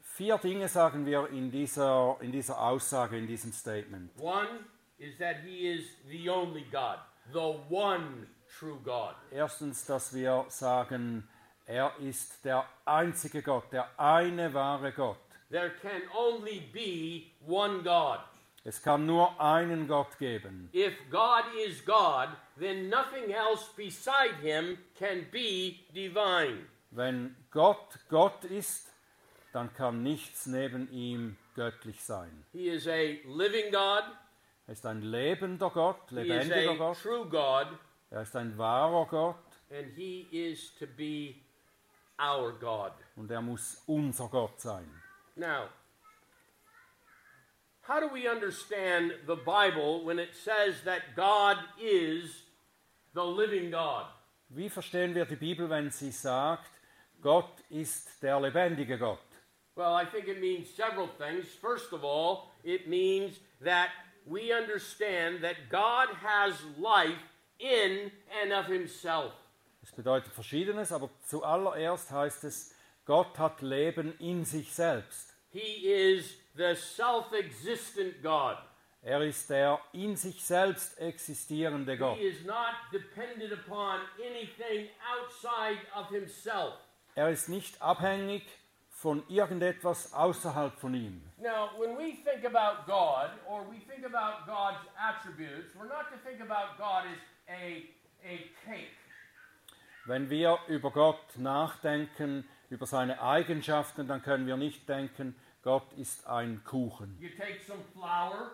[0.00, 4.10] Vier Dinge sagen wir in dieser, in dieser Aussage, in diesem Statement.
[4.20, 4.64] One
[4.98, 6.98] is that He is the only God,
[7.32, 8.26] the one
[8.58, 9.14] true God.
[9.30, 11.28] Erstens, dass wir sagen,
[11.66, 15.18] er ist der einzige Gott, der eine wahre Gott.
[15.50, 18.20] There can only be one God.
[18.64, 20.68] Es kann nur einen Gott geben.
[20.72, 26.66] If God is God, then nothing else beside Him can be divine.
[26.90, 28.88] Wenn Gott Gott ist,
[29.52, 32.44] dann kann nichts neben ihm göttlich sein.
[32.52, 34.04] He is a living God,
[34.66, 36.98] Er ist ein lebender Gott, He is lebendiger a Gott.
[37.02, 37.68] true God,
[38.10, 39.36] Er ist ein wahrer Gott
[39.70, 41.34] and He is to be
[42.20, 42.92] our God.
[43.16, 44.88] und er muss unser Gott sein.
[45.36, 45.68] Now,
[47.82, 52.42] how do we understand the Bible when it says that God is
[53.14, 54.06] the living God?
[54.50, 56.70] Wie verstehen wir die Bibel, wenn sie sagt,
[57.20, 59.18] Gott ist der lebendige Gott?
[59.74, 61.46] Well, I think it means several things.
[61.60, 63.90] First of all, it means that
[64.26, 67.22] we understand that God has life
[67.58, 68.10] in
[68.42, 69.32] and of Himself.
[69.82, 75.34] Es bedeutet Verschiedenes, aber zuallererst heißt es, Gott hat Leben in sich selbst.
[75.50, 78.58] He is the self existent God.
[79.02, 82.18] Er ist der in sich selbst existierende Gott.
[82.18, 86.74] He is not dependent upon anything outside of Himself.
[87.14, 88.42] Er ist nicht abhängig
[88.90, 91.22] von irgendetwas außerhalb von ihm.
[91.36, 96.18] Now, when we think about God or we think about God's attributes, we're not to
[96.24, 97.84] think about God as a,
[98.24, 98.90] a cake.
[100.06, 106.26] Wenn wir über Gott nachdenken, über seine Eigenschaften, dann können wir nicht denken, Gott ist
[106.26, 107.16] ein Kuchen.
[107.20, 108.52] You take some flour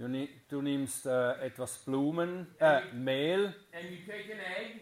[0.00, 3.54] Du, ni- du nimmst äh, etwas Blumen, äh, Mehl.
[3.74, 4.80] and you take an egg.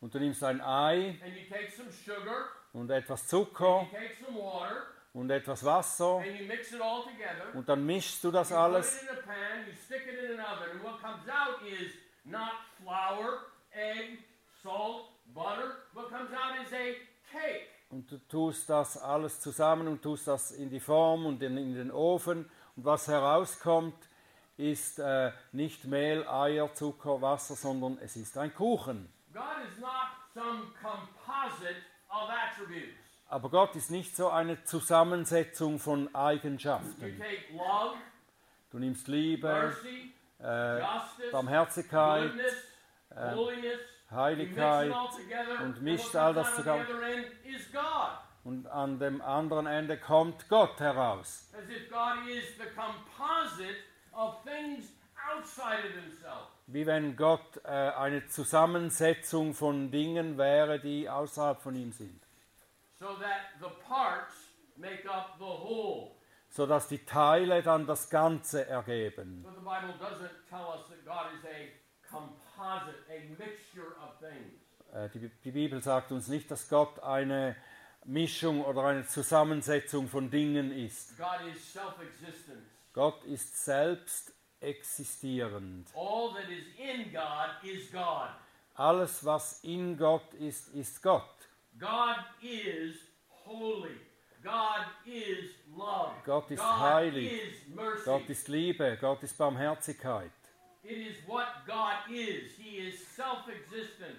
[0.00, 1.18] Und du nimmst ein Ei.
[1.22, 2.46] And you take some sugar.
[2.72, 4.86] Und etwas and Zucker you take some water.
[5.12, 6.20] Und etwas Wasser.
[6.20, 7.54] And you mix it all together.
[7.54, 8.96] und dann mischst du das You put alles.
[8.96, 11.92] it in a pan, you stick it in an oven, and what comes out is
[12.24, 13.40] not flour,
[13.72, 14.20] egg,
[14.62, 15.76] salt, butter.
[15.92, 16.94] What comes out is a
[17.30, 17.66] cake.
[17.90, 21.74] und du tust das alles zusammen und tust das in die Form und in, in
[21.74, 22.48] den Ofen.
[22.74, 23.94] Und was herauskommt,
[24.56, 29.12] ist äh, nicht Mehl, Eier, Zucker, Wasser, sondern es ist ein Kuchen.
[29.32, 29.90] God is not
[30.34, 31.76] some composite
[32.08, 32.94] of attributes.
[33.28, 37.00] Aber Gott ist nicht so eine Zusammensetzung von You Eigenschaften.
[37.18, 37.96] take love,
[38.70, 42.54] Du nimmst Liebe, mercy, äh, justice, Barmherzigkeit, goodness,
[43.34, 43.62] holiness.
[43.64, 46.86] You mix Heiligkeit together, und mischt all das zusammen.
[48.44, 51.50] und an dem anderen Ende kommt Gott heraus.
[51.52, 53.76] As if God is the composite
[56.66, 62.26] Wie wenn Gott äh, eine Zusammensetzung von Dingen wäre, die außerhalb von ihm sind.
[62.98, 64.34] so that the parts
[64.78, 66.12] make up the whole.
[66.48, 69.42] Sodass die Teile dann das Ganze ergeben.
[69.42, 71.72] But the Bible doesn't tell us that God is a
[72.08, 74.62] composite, a mixture of things.
[74.94, 77.56] Äh, die, die Bibel sagt uns nicht, dass Gott eine
[78.04, 81.18] Mischung oder eine Zusammensetzung von Dingen ist.
[81.18, 82.64] God is self existent.
[82.96, 85.86] Gott ist selbst existierend.
[85.94, 88.30] All that is in God is God.
[88.74, 91.46] Alles, was in Gott ist, ist Gott.
[91.78, 92.96] God is
[93.28, 94.00] holy.
[94.42, 96.14] God is love.
[96.24, 97.32] Gott ist God heilig.
[97.32, 98.04] is mercy.
[98.06, 100.30] Gott ist Liebe, Gott ist Barmherzigkeit.
[100.82, 102.52] it is what God is.
[102.56, 104.16] He is self existent.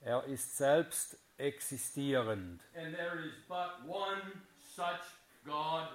[0.00, 2.62] Er ist selbst existierend.
[2.74, 4.40] And there is but one
[4.74, 5.02] such
[5.44, 5.88] God.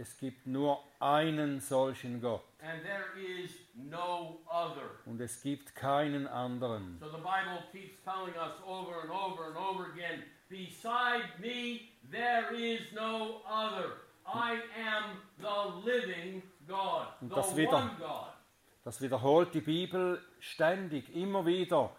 [0.00, 4.90] Es gibt nur einen solchen Gott and there is no other.
[5.06, 6.98] und es gibt keinen anderen.
[7.00, 11.80] So the Bible keeps telling us over and over and over again beside me,
[12.10, 13.92] there is no other.
[14.26, 18.26] I am the living God, Und the das wieder- one God.
[18.84, 21.90] Das wiederholt die Bibel ständig, immer wieder.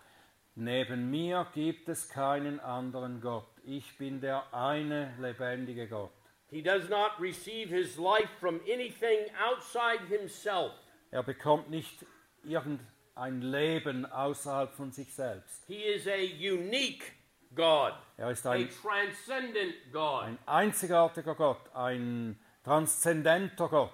[0.55, 3.47] Neben mir gibt es keinen anderen Gott.
[3.63, 6.11] Ich bin der eine lebendige Gott.
[6.51, 10.73] He does not receive his life from anything outside himself.
[11.09, 12.05] Er bekommt nicht
[12.43, 15.63] irgendein Leben außerhalb von sich selbst.
[15.67, 17.13] He is a unique
[17.55, 20.23] God, Er ist a transcendent God.
[20.23, 23.91] ein einzigartiger Gott, ein transzendenter Gott,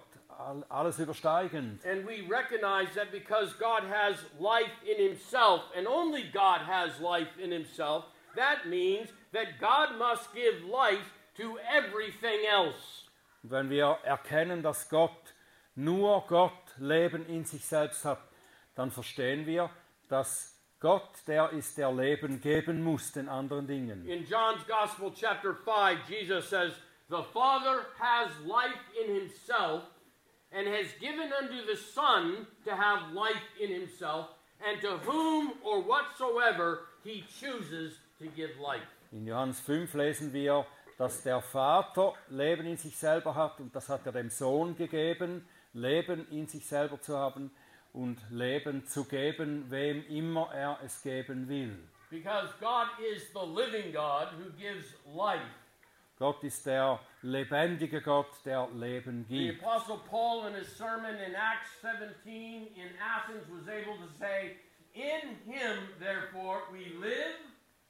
[0.69, 1.83] alles übersteigend.
[1.85, 7.37] And we recognize that because God has life in himself, and only God has life
[7.39, 8.05] in himself,
[8.35, 13.05] that means that God must give life to everything else.
[13.43, 15.33] Und wenn wir erkennen, dass Gott,
[15.75, 18.19] nur Gott Leben in sich selbst hat,
[18.75, 19.69] dann verstehen wir,
[20.09, 24.07] dass Gott der ist, der Leben geben muss den anderen Dingen.
[24.07, 26.73] In John's Gospel, chapter 5, Jesus says,
[27.09, 29.83] The Father has life in himself,
[30.51, 34.27] and has given unto the Son to have life in himself,
[34.59, 38.85] and to whom or whatsoever he chooses to give life.
[39.11, 40.65] In Johannes 5 lesen wir,
[40.97, 45.47] dass der Vater Leben in sich selber hat und das hat er dem Sohn gegeben,
[45.73, 47.51] Leben in sich selber zu haben
[47.93, 51.77] und Leben zu geben, wem immer er es geben will.
[52.09, 55.41] Because God is the living God who gives life.
[56.17, 59.63] Gott ist der lebendige Gott, der Leben The gibt.
[59.63, 64.55] Apostle Paul, in his sermon in Acts 17 in Athens, was able to say,
[64.95, 67.37] In him, therefore, we live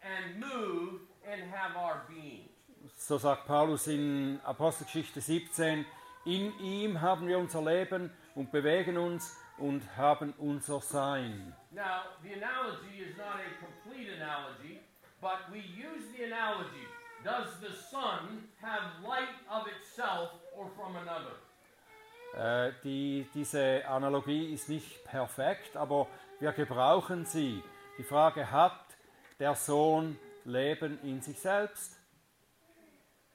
[0.01, 2.49] and move and have our being.
[2.95, 5.85] So sagt Paulus in Apostelgeschichte 17,
[6.25, 11.55] in ihm haben wir unser Leben und bewegen uns und haben unser Sein.
[11.71, 14.79] Now, the analogy is not a complete analogy,
[15.21, 16.87] but we use the analogy.
[17.23, 21.35] Does the sun have light of itself or from another?
[22.35, 26.07] Äh, die, diese Analogie ist nicht perfekt, aber
[26.39, 27.63] wir gebrauchen sie.
[27.97, 28.79] Die Frage, hat
[29.39, 31.96] der Sohn Leben in sich selbst?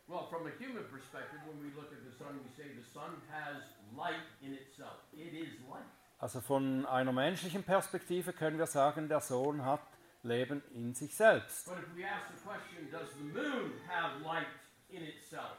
[0.08, 3.16] Well, from a human perspective, when we look at the sun, we say the sun
[3.30, 3.62] has
[3.96, 4.98] light in itself.
[5.12, 5.86] It is light.
[6.18, 9.80] Also von einer menschlichen Perspektive können wir sagen, der Sohn hat
[10.22, 11.66] Leben in sich selbst.
[11.66, 14.46] But if we ask the question, does the moon have light
[14.90, 15.56] in itself?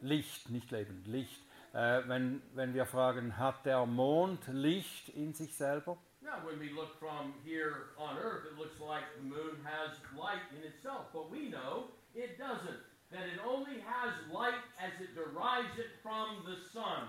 [0.00, 1.42] Licht, nicht Leben, Licht.
[1.74, 5.98] Äh, wenn, wenn wir fragen, hat der Mond Licht in sich selber?
[6.22, 10.42] Now, when we look from here on Earth, it looks like the moon has light
[10.56, 12.80] in itself, but we know it doesn't.
[13.10, 17.08] That it only has light as it derives it from the sun.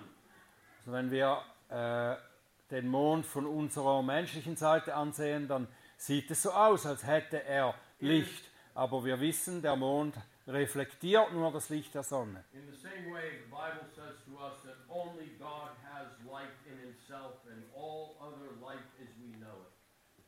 [0.80, 2.16] Also wenn wir äh,
[2.72, 7.76] den Mond von unserer menschlichen Seite ansehen, dann sieht es so aus, als hätte er
[8.00, 8.50] Licht.
[8.76, 10.16] Aber wir wissen, der Mond
[10.48, 12.44] reflektiert nur das Licht der Sonne.
[12.54, 16.78] In the same way, the Bible says to us that only God has life in
[16.80, 19.74] himself and all other life as we know it.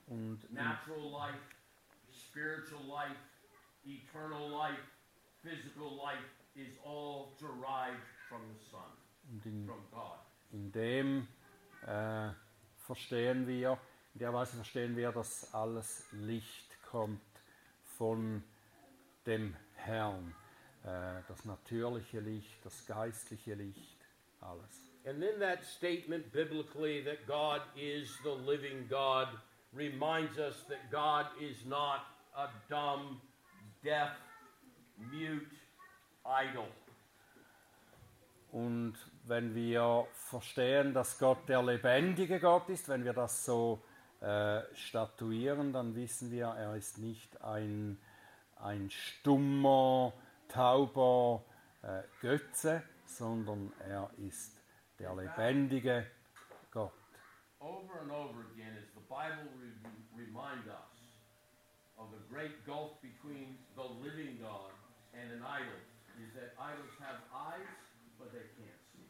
[0.07, 0.39] Und
[9.31, 9.69] und in,
[10.51, 11.27] in dem
[11.85, 12.29] äh,
[12.77, 13.79] verstehen wir,
[14.13, 17.21] in der Weise verstehen wir, dass alles Licht kommt
[17.97, 18.43] von
[19.25, 20.35] dem Herrn.
[20.83, 23.97] Äh, das natürliche Licht, das geistliche Licht,
[24.41, 24.91] alles.
[25.05, 29.27] And then that statement biblically that God is the living God
[29.73, 32.01] reminds us that God is not
[32.35, 33.19] a dumb,
[33.83, 34.11] deaf,
[35.09, 35.45] mute
[36.25, 36.67] idol.
[38.51, 43.81] Und wenn wir verstehen, dass Gott der lebendige Gott ist, wenn wir das so
[44.19, 47.97] äh, statuieren, dann wissen wir, er ist nicht ein,
[48.57, 50.13] ein stummer,
[50.49, 51.45] tauber
[51.81, 54.61] äh, Götze, sondern er ist
[54.99, 56.05] der lebendige
[56.71, 56.91] Gott.
[57.59, 61.15] Over and over again, as the Bible re- remind us
[61.95, 64.71] of the great gulf between the living God
[65.21, 65.77] and an idol,
[66.17, 67.69] is that idols have eyes,
[68.17, 69.05] but they can't see.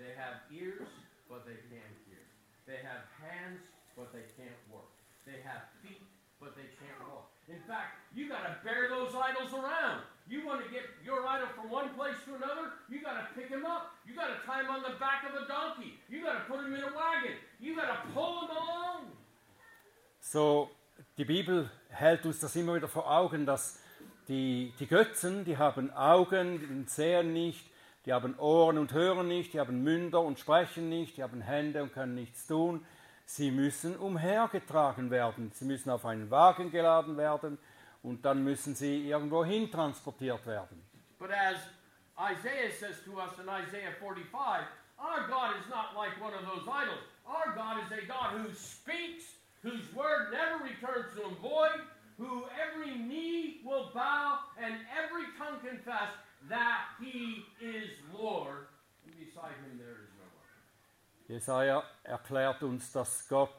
[0.00, 0.88] They have ears,
[1.28, 2.24] but they can't hear.
[2.64, 3.60] They have hands,
[3.92, 4.88] but they can't work.
[5.28, 6.00] They have feet,
[6.40, 7.28] but they can't walk.
[7.48, 10.02] In fact, you got to bear those idols around.
[10.28, 13.50] You want to get your idol from one place to another, you got to pick
[13.50, 13.92] him up.
[14.06, 15.98] You got to tie him on the back of a donkey.
[16.08, 17.36] You got to put him in a wagon.
[17.60, 19.12] You got to pull him along.
[20.20, 20.70] So,
[21.18, 23.81] die Bibel hält uns das immer wieder vor Augen, dass
[24.28, 27.64] die, die Götzen, die haben Augen, die sehen nicht,
[28.06, 31.82] die haben Ohren und hören nicht, die haben Münder und sprechen nicht, die haben Hände
[31.82, 32.84] und können nichts tun.
[33.24, 37.58] Sie müssen umhergetragen werden, sie müssen auf einen Wagen geladen werden
[38.02, 40.82] und dann müssen sie irgendwo hin transportiert werden.
[41.18, 41.56] But as
[42.18, 44.66] Isaiah says to us in Isaiah 45,
[44.98, 47.06] our God is not like one of those idols.
[47.24, 49.24] Our God is a God who speaks,
[49.62, 51.78] whose word never returns to him void,
[52.18, 56.10] who every knee will bow and every tongue confess
[56.48, 58.66] that he is Lord.
[59.04, 61.34] And beside him there is no other.
[61.34, 63.50] Jesaja erklärt uns, dass Gott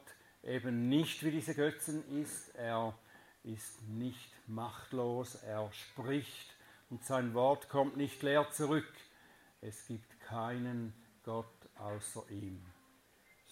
[0.42, 2.54] eben nicht wie diese Götzen ist.
[2.56, 2.94] Er
[3.42, 6.54] ist nicht machtlos, er spricht
[6.90, 8.92] und sein Wort kommt nicht leer zurück.
[9.60, 10.94] Es gibt keinen
[11.24, 11.46] Gott
[11.78, 12.73] außer ihm.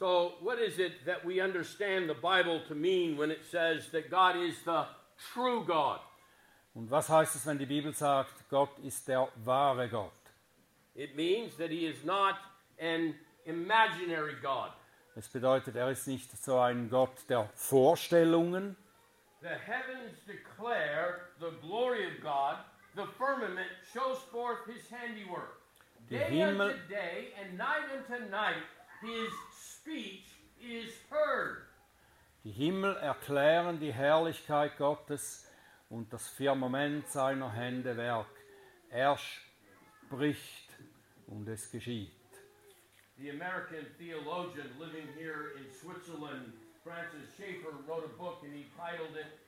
[0.02, 4.10] So, what is it that we understand the Bible to mean when it says that
[4.10, 4.86] God is the
[5.32, 6.00] true God?
[6.74, 10.10] Und was heißt es, wenn die Bibel sagt, Gott ist der wahre Gott?
[10.96, 12.34] It means that he is not
[12.80, 13.14] an
[13.46, 14.72] imaginary God.
[15.14, 18.74] Es bedeutet, er ist nicht so ein Gott der Vorstellungen.
[19.40, 22.56] The heavens declare the glory of God,
[22.96, 25.60] the firmament shows forth his handiwork.
[26.10, 28.64] Die Day Himmel- unto day and night unto night,
[29.02, 30.26] his speech
[30.60, 31.66] is heard.
[32.44, 35.46] Die Himmel erklären die Herrlichkeit Gottes
[35.90, 38.26] und das Firmament seiner Hände Werk.
[38.90, 40.70] Er spricht
[41.26, 42.10] und es geschieht.
[43.18, 49.16] The American theologian living here in Switzerland, Francis Schaeffer, wrote a book and he titled
[49.16, 49.38] it,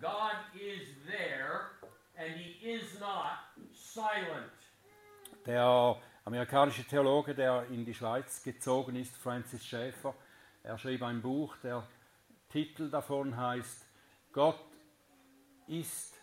[0.00, 1.72] God is There
[2.18, 3.38] and He is Not
[3.72, 4.52] Silent.
[5.46, 5.96] Der
[6.28, 10.14] amerikanische Theologe, der in die Schweiz gezogen ist, Francis Schaeffer,
[10.62, 11.82] er schrieb ein Buch, der
[12.50, 13.86] Titel davon heißt
[14.30, 14.60] Gott
[15.68, 16.14] ist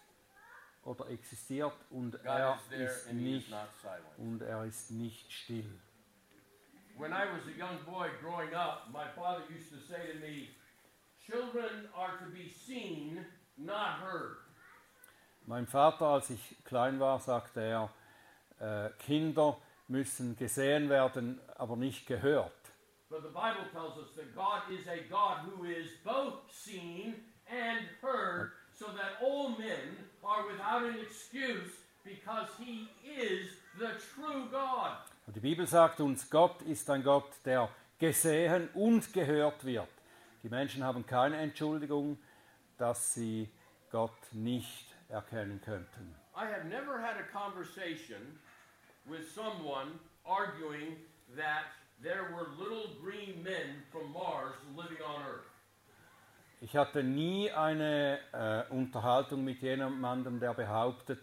[0.83, 3.51] oder existiert und er ist nicht
[4.19, 5.79] und er ist nicht still.
[6.99, 10.49] When I was a young boy growing up, my father used to say to me,
[11.25, 13.25] Children are to be seen,
[13.57, 14.37] not heard.
[15.47, 17.89] Mein Vater, als ich klein war, sagte er,
[18.59, 19.57] äh, Kinder
[19.87, 22.51] müssen gesehen werden, aber nicht gehört.
[23.09, 27.15] But the Bible tells us that God is a God who is both seen
[27.47, 31.71] and heard, so that all men are without an excuse
[32.03, 34.97] because he is the true God.
[35.27, 37.69] Und die Bibel sagt uns, Gott ist ein Gott, der
[37.99, 39.87] gesehen und gehört wird.
[40.43, 42.17] Die Menschen haben keine Entschuldigung,
[42.77, 43.49] dass sie
[43.91, 46.15] Gott nicht erkennen könnten.
[46.35, 48.39] I have never had a conversation
[49.07, 50.97] with someone arguing
[51.35, 51.65] that
[52.01, 55.51] there were little green men from Mars living on Earth.
[56.61, 61.19] Ich hatte nie eine äh, Unterhaltung mit jemandem, der behauptet,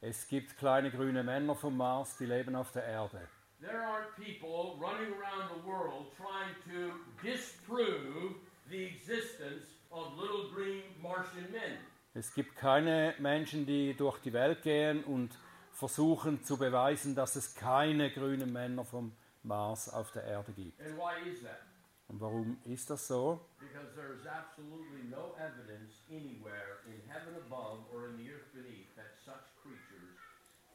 [0.00, 3.26] es gibt kleine grüne Männer vom Mars, die leben auf der Erde.
[3.60, 8.34] There aren't people running around the world trying to disprove
[8.68, 11.78] the existence of little green Martian men.
[12.12, 15.30] Es gibt keine Menschen, die durch die Welt gehen und
[15.74, 19.12] versuchen zu beweisen, dass es keine grünen Männer vom
[19.42, 20.80] Mars auf der Erde gibt.
[20.80, 21.60] And why is that?
[22.08, 23.40] Und warum ist das so?
[23.58, 28.94] Because there is absolutely no evidence anywhere in heaven above or in the earth beneath
[28.94, 30.14] that such creatures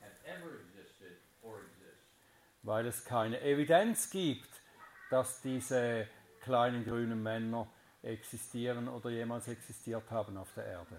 [0.01, 2.03] have ever existed or exist.
[2.63, 4.49] Weil es keine Evidenz gibt,
[5.09, 6.07] dass diese
[6.41, 7.67] kleinen grünen Männer
[8.01, 10.97] existieren oder jemals existiert haben auf der Erde.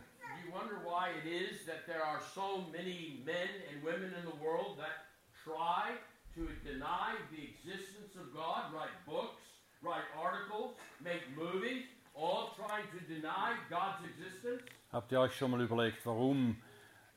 [0.52, 4.78] Wonder why it is that there are so many men and women in the world
[4.78, 5.06] that
[5.44, 5.94] try
[6.34, 9.42] to deny the existence of God, write books,
[9.80, 11.84] write articles, make movies,
[12.14, 14.62] all trying to deny God's existence?
[14.92, 16.60] Habt ihr euch schon mal überlegt, warum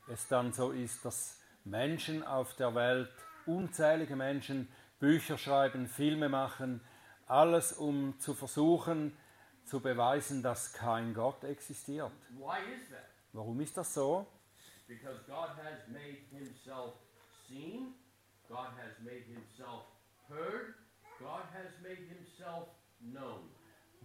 [0.08, 3.10] es dann so ist, dass Menschen auf der Welt,
[3.46, 4.68] unzählige Menschen,
[5.00, 6.80] Bücher schreiben, Filme machen,
[7.26, 9.16] alles um zu versuchen
[9.64, 12.12] zu beweisen, dass kein Gott existiert?
[12.30, 13.13] Why is that?
[13.34, 14.26] Warum ist das so?
[14.86, 16.94] Because God has made himself
[17.48, 17.94] seen,
[18.48, 19.86] God has made himself
[20.28, 20.74] heard,
[21.18, 22.68] God has made himself
[23.00, 23.50] known.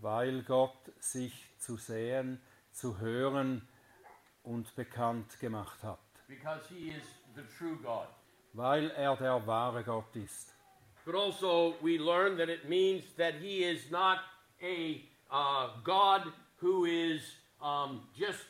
[0.01, 3.67] Weil Gott sich zu sehen, zu hören
[4.41, 5.99] und bekannt gemacht hat.
[6.27, 7.03] Because he is
[7.35, 8.07] the true God.
[8.53, 10.55] Weil er der wahre Gott ist.
[11.05, 14.21] But also, we learn that it means that he is not
[14.63, 17.21] a uh, God who is
[17.61, 18.47] um, just.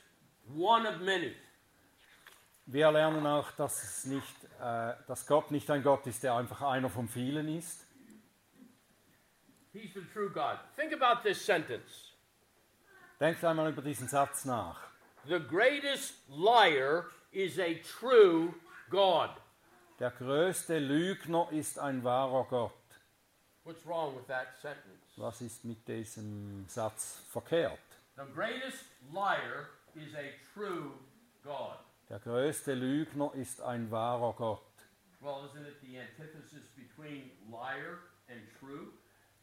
[2.65, 6.61] Wir lernen auch, dass, es nicht, äh, dass Gott nicht ein Gott ist, der einfach
[6.61, 7.85] einer von vielen ist.
[9.71, 10.57] He's the true God.
[10.75, 12.09] Think about this sentence
[13.19, 14.79] Denkt einmal über diesen Satz nach.
[15.27, 18.53] The greatest liar is a true
[18.89, 19.29] God.
[19.99, 22.71] Der größte Lügner ist ein wahrer Gott.
[23.65, 25.03] What's wrong with that sentence?
[25.17, 27.77] Was ist mit diesem Satz verkehrt?
[28.15, 30.91] The greatest liar is a true
[31.43, 31.77] God.
[32.09, 34.61] Der größte Lügner ist ein wahrer Gott.
[35.21, 38.91] Well, isn't it the antithesis between liar and true?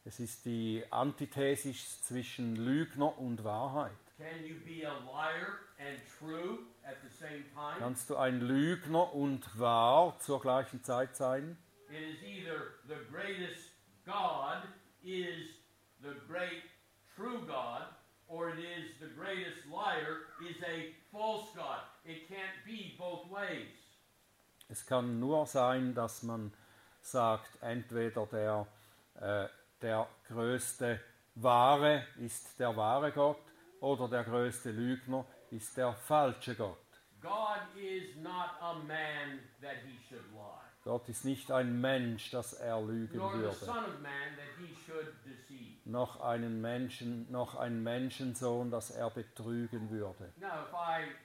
[0.03, 3.91] Es ist die Antithesis zwischen Lügner und Wahrheit.
[4.17, 7.77] Can you be a liar and true at the same time?
[7.79, 11.57] Kannst du ein Lügner und wahr zur gleichen Zeit sein?
[11.89, 13.73] It is either the greatest
[14.05, 14.63] God
[15.03, 15.49] is
[16.01, 16.63] the great
[17.15, 17.87] true God,
[18.27, 21.79] or it is the greatest liar is a false God.
[22.05, 23.75] It can't be both ways.
[24.69, 26.51] Es kann nur sein, dass man
[27.01, 28.67] sagt, entweder der,
[29.15, 29.47] äh,
[29.81, 30.99] der größte
[31.35, 33.39] Wahre ist der wahre Gott
[33.79, 36.77] oder der größte Lügner ist der falsche Gott.
[37.21, 42.53] God is not a man that he should lie, Gott ist nicht ein Mensch, dass
[42.53, 43.55] er lügen nor würde,
[45.89, 50.33] Noch einen Menschen, noch ein Menschensohn, dass er betrügen würde.
[50.37, 51.15] Now, if I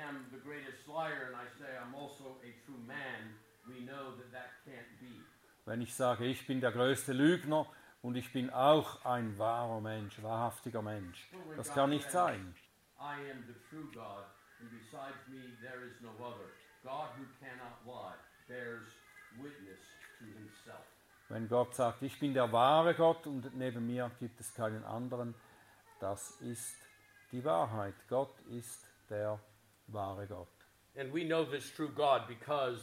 [0.00, 3.34] am the greatest liar and I say I'm also a true man,
[3.66, 5.24] we know that that can't be.
[5.64, 7.66] Wenn ich sage, ich bin der größte Lügner
[8.00, 12.54] und ich bin auch ein wahrer Mensch, wahrhaftiger Mensch, das kann nicht sein.
[13.00, 14.26] I am the true God,
[14.60, 16.46] and besides me there is no other.
[16.84, 18.14] God who cannot lie
[18.48, 18.86] bears
[19.40, 19.80] witness.
[21.32, 25.34] Wenn Gott sagt, ich bin der wahre Gott und neben mir gibt es keinen anderen,
[25.98, 26.76] das ist
[27.32, 27.94] die Wahrheit.
[28.06, 29.40] Gott ist der
[29.86, 30.48] wahre Gott.
[30.94, 32.82] And we know this true God because,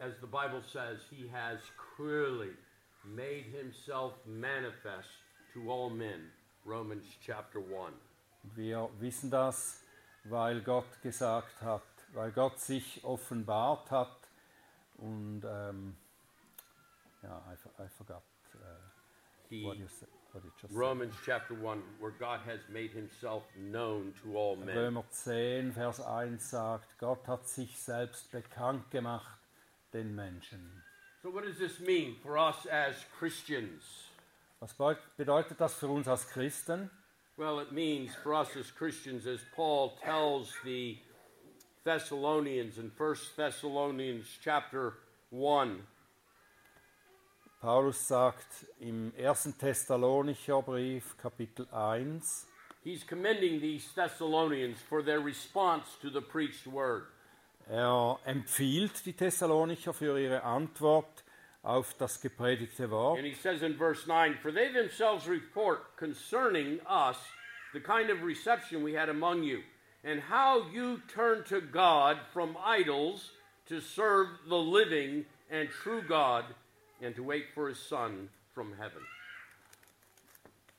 [0.00, 1.60] as the Bible says, he has
[1.94, 2.56] clearly
[3.04, 5.10] made himself manifest
[5.52, 6.32] to all men.
[6.64, 7.92] Romans chapter 1.
[8.44, 9.84] Und wir wissen das,
[10.24, 11.82] weil Gott gesagt hat,
[12.14, 14.16] weil Gott sich offenbart hat
[14.96, 15.98] und ähm,
[17.22, 18.22] ja, I, forgot
[18.54, 18.58] uh,
[19.50, 20.72] He, what you said, what you just.
[20.74, 24.76] Romans chapter 1, where God has made himself known to all men.
[24.76, 29.38] Römer 10, Vers 1 sagt, Gott hat sich selbst bekannt gemacht
[29.92, 30.60] den Menschen.
[31.22, 33.82] So, what does this mean for us as Christians?
[34.60, 36.90] Was beut- bedeutet das für uns als Christen?
[37.36, 40.98] Well, it means for us as Christians, as Paul tells the
[41.84, 44.94] Thessalonians in 1 Thessalonians chapter
[45.30, 45.78] 1,
[47.60, 49.58] Paulus sagt im 1.
[49.58, 52.46] Thessalonicher Brief, Kapitel 1,
[52.84, 57.06] he's commending these Thessalonians for their response to the preached word.
[57.68, 61.24] er empfiehlt die Thessalonicher für ihre Antwort
[61.64, 63.18] auf das gepredigte Wort.
[63.18, 67.16] And he says in verse 9, For they themselves report concerning us
[67.74, 69.62] the kind of reception we had among you,
[70.04, 73.32] and how you turned to God from idols
[73.66, 76.44] to serve the living and true God,
[77.02, 79.02] and to wait for his Son from heaven.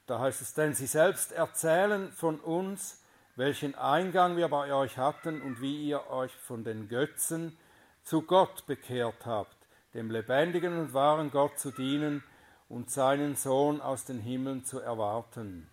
[0.07, 3.03] Da heißt es, denn sie selbst erzählen von uns,
[3.35, 7.57] welchen Eingang wir bei euch hatten und wie ihr euch von den Götzen
[8.03, 9.55] zu Gott bekehrt habt,
[9.93, 12.23] dem lebendigen und wahren Gott zu dienen
[12.69, 15.69] und seinen Sohn aus den Himmeln zu erwarten.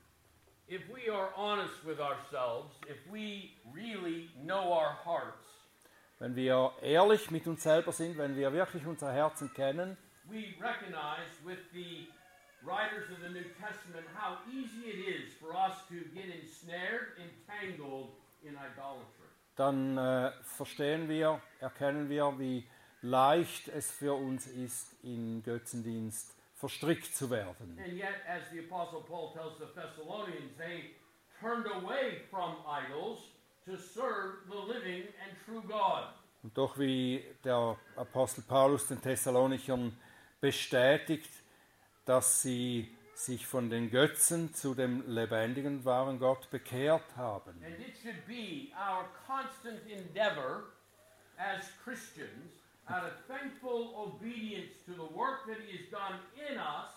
[0.68, 5.46] If we are honest with ourselves, if we really know our hearts,
[6.18, 9.98] Wenn wir ehrlich mit uns selber sind, wenn wir wirklich unser Herzen kennen,
[10.30, 12.06] we recognize with the
[12.64, 18.10] writers of the New Testament how easy it is for us to get ensnared, entangled
[18.42, 19.26] in idolatry.
[19.56, 22.66] dann äh, verstehen wir, erkennen wir, wie
[23.02, 27.78] leicht es für uns ist, in Götzendienst verstrickt zu werden.
[27.78, 30.94] And yet, as the Apostle Paul tells the Thessalonians, they
[31.40, 33.18] turned away from idols
[33.64, 36.08] to serve the living and true God.
[36.42, 39.96] Und doch, wie der Apostel Paulus den Thessalonichern
[40.40, 41.30] bestätigt,
[42.04, 47.50] dass sie sich von den Götzen zu dem lebendigen, wahren Gott bekehrt haben.
[47.64, 50.64] And it should be our constant endeavor
[51.38, 52.52] as Christians,
[52.88, 56.20] out of thankful obedience to the work that He has done
[56.50, 56.92] in us,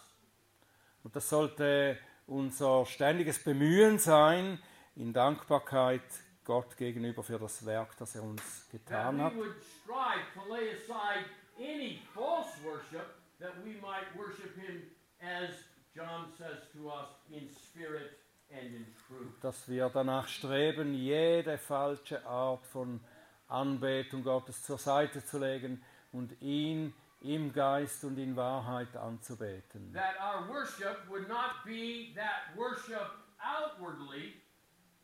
[1.03, 4.59] Und das sollte unser ständiges Bemühen sein,
[4.97, 6.01] in Dankbarkeit
[6.43, 9.33] Gott gegenüber für das Werk, das er uns that getan hat.
[9.33, 11.25] we would strive to lay aside
[11.57, 13.05] any false worship,
[13.39, 14.83] that we might worship Him
[15.21, 15.49] as
[15.95, 18.11] John says to us, in spirit
[18.51, 19.33] and in truth.
[19.41, 22.99] dass wir danach streben, jede falsche Art von
[23.47, 29.91] Anbetung Gottes zur Seite zu legen und ihn im Geist und in Wahrheit anzubeten.
[29.93, 33.09] That our worship would not be that worship
[33.39, 34.33] outwardly,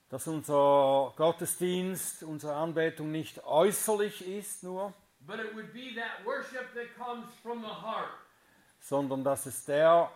[0.09, 4.93] Dass unser Gottesdienst, unsere Anbetung nicht äußerlich ist nur,
[5.25, 8.11] but it would be that worship that comes from the heart.
[8.87, 10.11] Sondern dass es der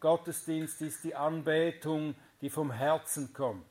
[0.00, 3.66] Gottesdienst ist, die Anbetung, die vom Herzen kommt.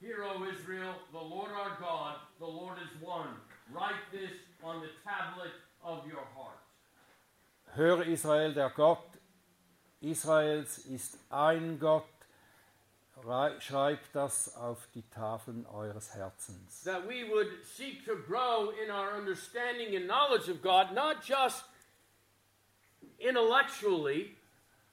[0.00, 3.34] Hear, O Israel, the Lord our God, the Lord is one.
[3.72, 4.30] Write this
[4.62, 6.58] on the tablet of your heart.
[7.74, 9.02] Höre Israel, der Gott
[10.00, 12.04] Israels ist ein Gott.
[13.24, 16.84] Rei- Schreibt das auf die Tafeln eures Herzens.
[16.84, 21.64] That we would seek to grow in our understanding and knowledge of God, not just
[23.18, 24.36] intellectually,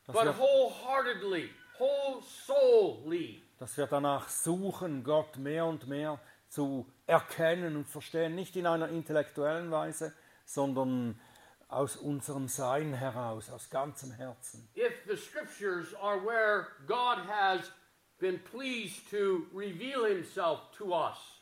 [0.07, 1.49] but wir, wholeheartedly,
[1.80, 3.41] whole soully.
[3.59, 6.19] dass wir danach suchen, Gott mehr und mehr
[6.49, 10.13] zu erkennen und verstehen, nicht in einer intellektuellen Weise,
[10.45, 11.19] sondern
[11.67, 14.69] aus unserem Sein heraus, aus ganzem Herzen.
[14.76, 17.71] If the scriptures are where God has
[18.19, 21.35] been pleased to reveal himself to us,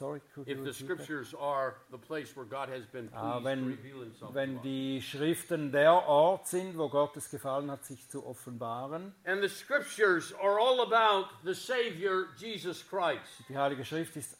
[0.00, 0.84] Sorry, could if you the repeat that?
[0.84, 4.58] scriptures are the place where God has been pleased Ah, to wenn, reveal himself wenn
[4.62, 9.12] die Schriften der Ort sind, wo Gott es gefallen hat, sich zu offenbaren.
[9.26, 13.44] And the scriptures are all about the Savior, Jesus Christ.
[13.50, 14.38] Die Heilige Schrift ist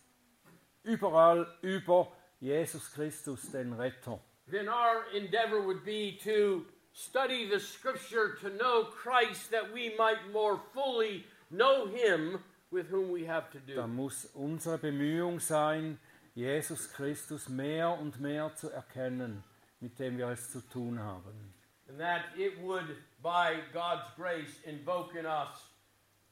[0.82, 4.18] überall über Jesus Christus, den Retter.
[4.50, 10.32] Then our endeavor would be to study the scripture to know Christ that we might
[10.32, 12.38] more fully know him
[12.70, 13.86] with whom we have to do.
[13.86, 15.98] muss unsere Bemühung sein,
[16.34, 19.42] Jesus Christus mehr und mehr zu erkennen,
[19.80, 21.54] mit dem wir es zu tun haben.
[21.88, 25.66] And that it would, by God's grace, invoke in us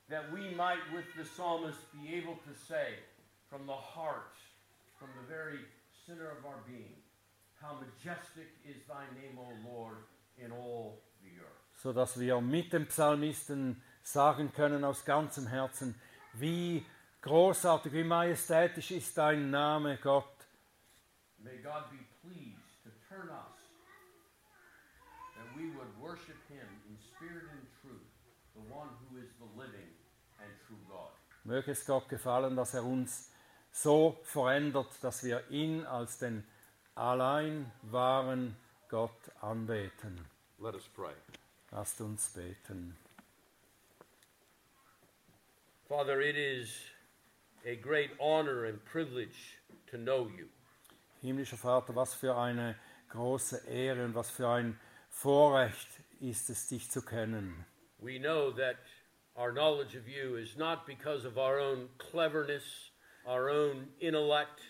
[0.08, 2.94] that we might, with the psalmist, be able to say
[3.50, 4.36] from the heart,
[4.98, 5.58] from the very
[6.06, 6.94] center of our being,
[7.60, 9.96] How majestic is thy name, O Lord,
[10.38, 11.58] in all the earth.
[11.74, 15.96] so dass wir mit dem Psalmisten sagen können aus ganzem Herzen,
[16.34, 16.84] wie
[17.22, 20.24] großartig, wie majestätisch ist dein Name, Gott.
[21.38, 23.58] May God be pleased to turn us
[25.36, 28.08] that we would worship him in spirit and truth,
[28.54, 29.90] the one who is the living
[30.38, 31.12] and true God.
[31.44, 33.30] Möge es Gott gefallen, dass er uns
[33.70, 36.44] so verändert, dass wir ihn als den
[36.94, 38.56] allein wahren
[38.88, 40.18] Gott anbeten.
[40.58, 41.14] Let us pray.
[41.70, 42.96] Lasst uns beten.
[45.88, 46.68] Father, it is
[47.64, 49.56] a great honor and privilege
[49.90, 50.48] to know you.
[51.22, 52.76] Himmlischer Vater, was für eine
[53.08, 54.78] große Ehre und was für ein
[55.08, 55.88] Vorrecht
[56.20, 57.64] ist es, dich zu kennen.
[58.00, 58.76] We know that
[59.34, 62.90] our knowledge of you is not because of our own cleverness,
[63.26, 64.60] our own intellect,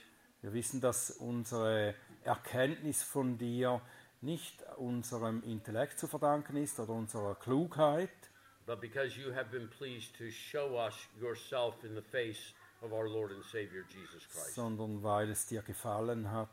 [0.41, 3.81] Wir wissen, dass unsere Erkenntnis von dir
[4.21, 8.09] nicht unserem Intellekt zu verdanken ist oder unserer Klugheit,
[8.69, 12.53] but because you have been pleased to show us yourself in the face
[12.83, 14.55] of our Lord and Savior Jesus Christ.
[14.55, 16.51] sondern weil es dir gefallen hat,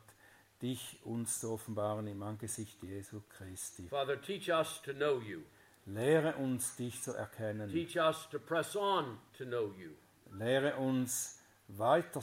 [0.61, 3.89] dich uns zu offenbaren im Angesicht Jesu Christi.
[3.89, 5.41] Father, teach us to know you.
[5.85, 7.69] Lehre uns, dich zu erkennen.
[7.69, 9.91] Teach us to press on to know you.
[10.31, 12.21] Lehre uns weiter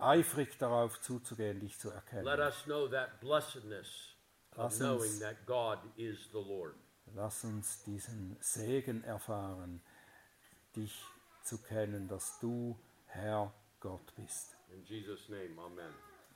[0.00, 2.24] eifrig darauf zuzugehen, dich zu erkennen.
[2.24, 4.16] Let us know that blessedness
[4.56, 6.74] of knowing that God is the Lord.
[7.14, 9.80] Lass uns diesen Segen erfahren,
[10.76, 11.04] dich
[11.42, 14.56] zu kennen, dass du Herr Gott bist.
[14.70, 15.92] In Jesus' name, amen.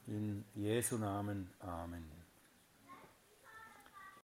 [0.07, 1.53] In Jesu Namen.
[1.61, 2.22] Amen.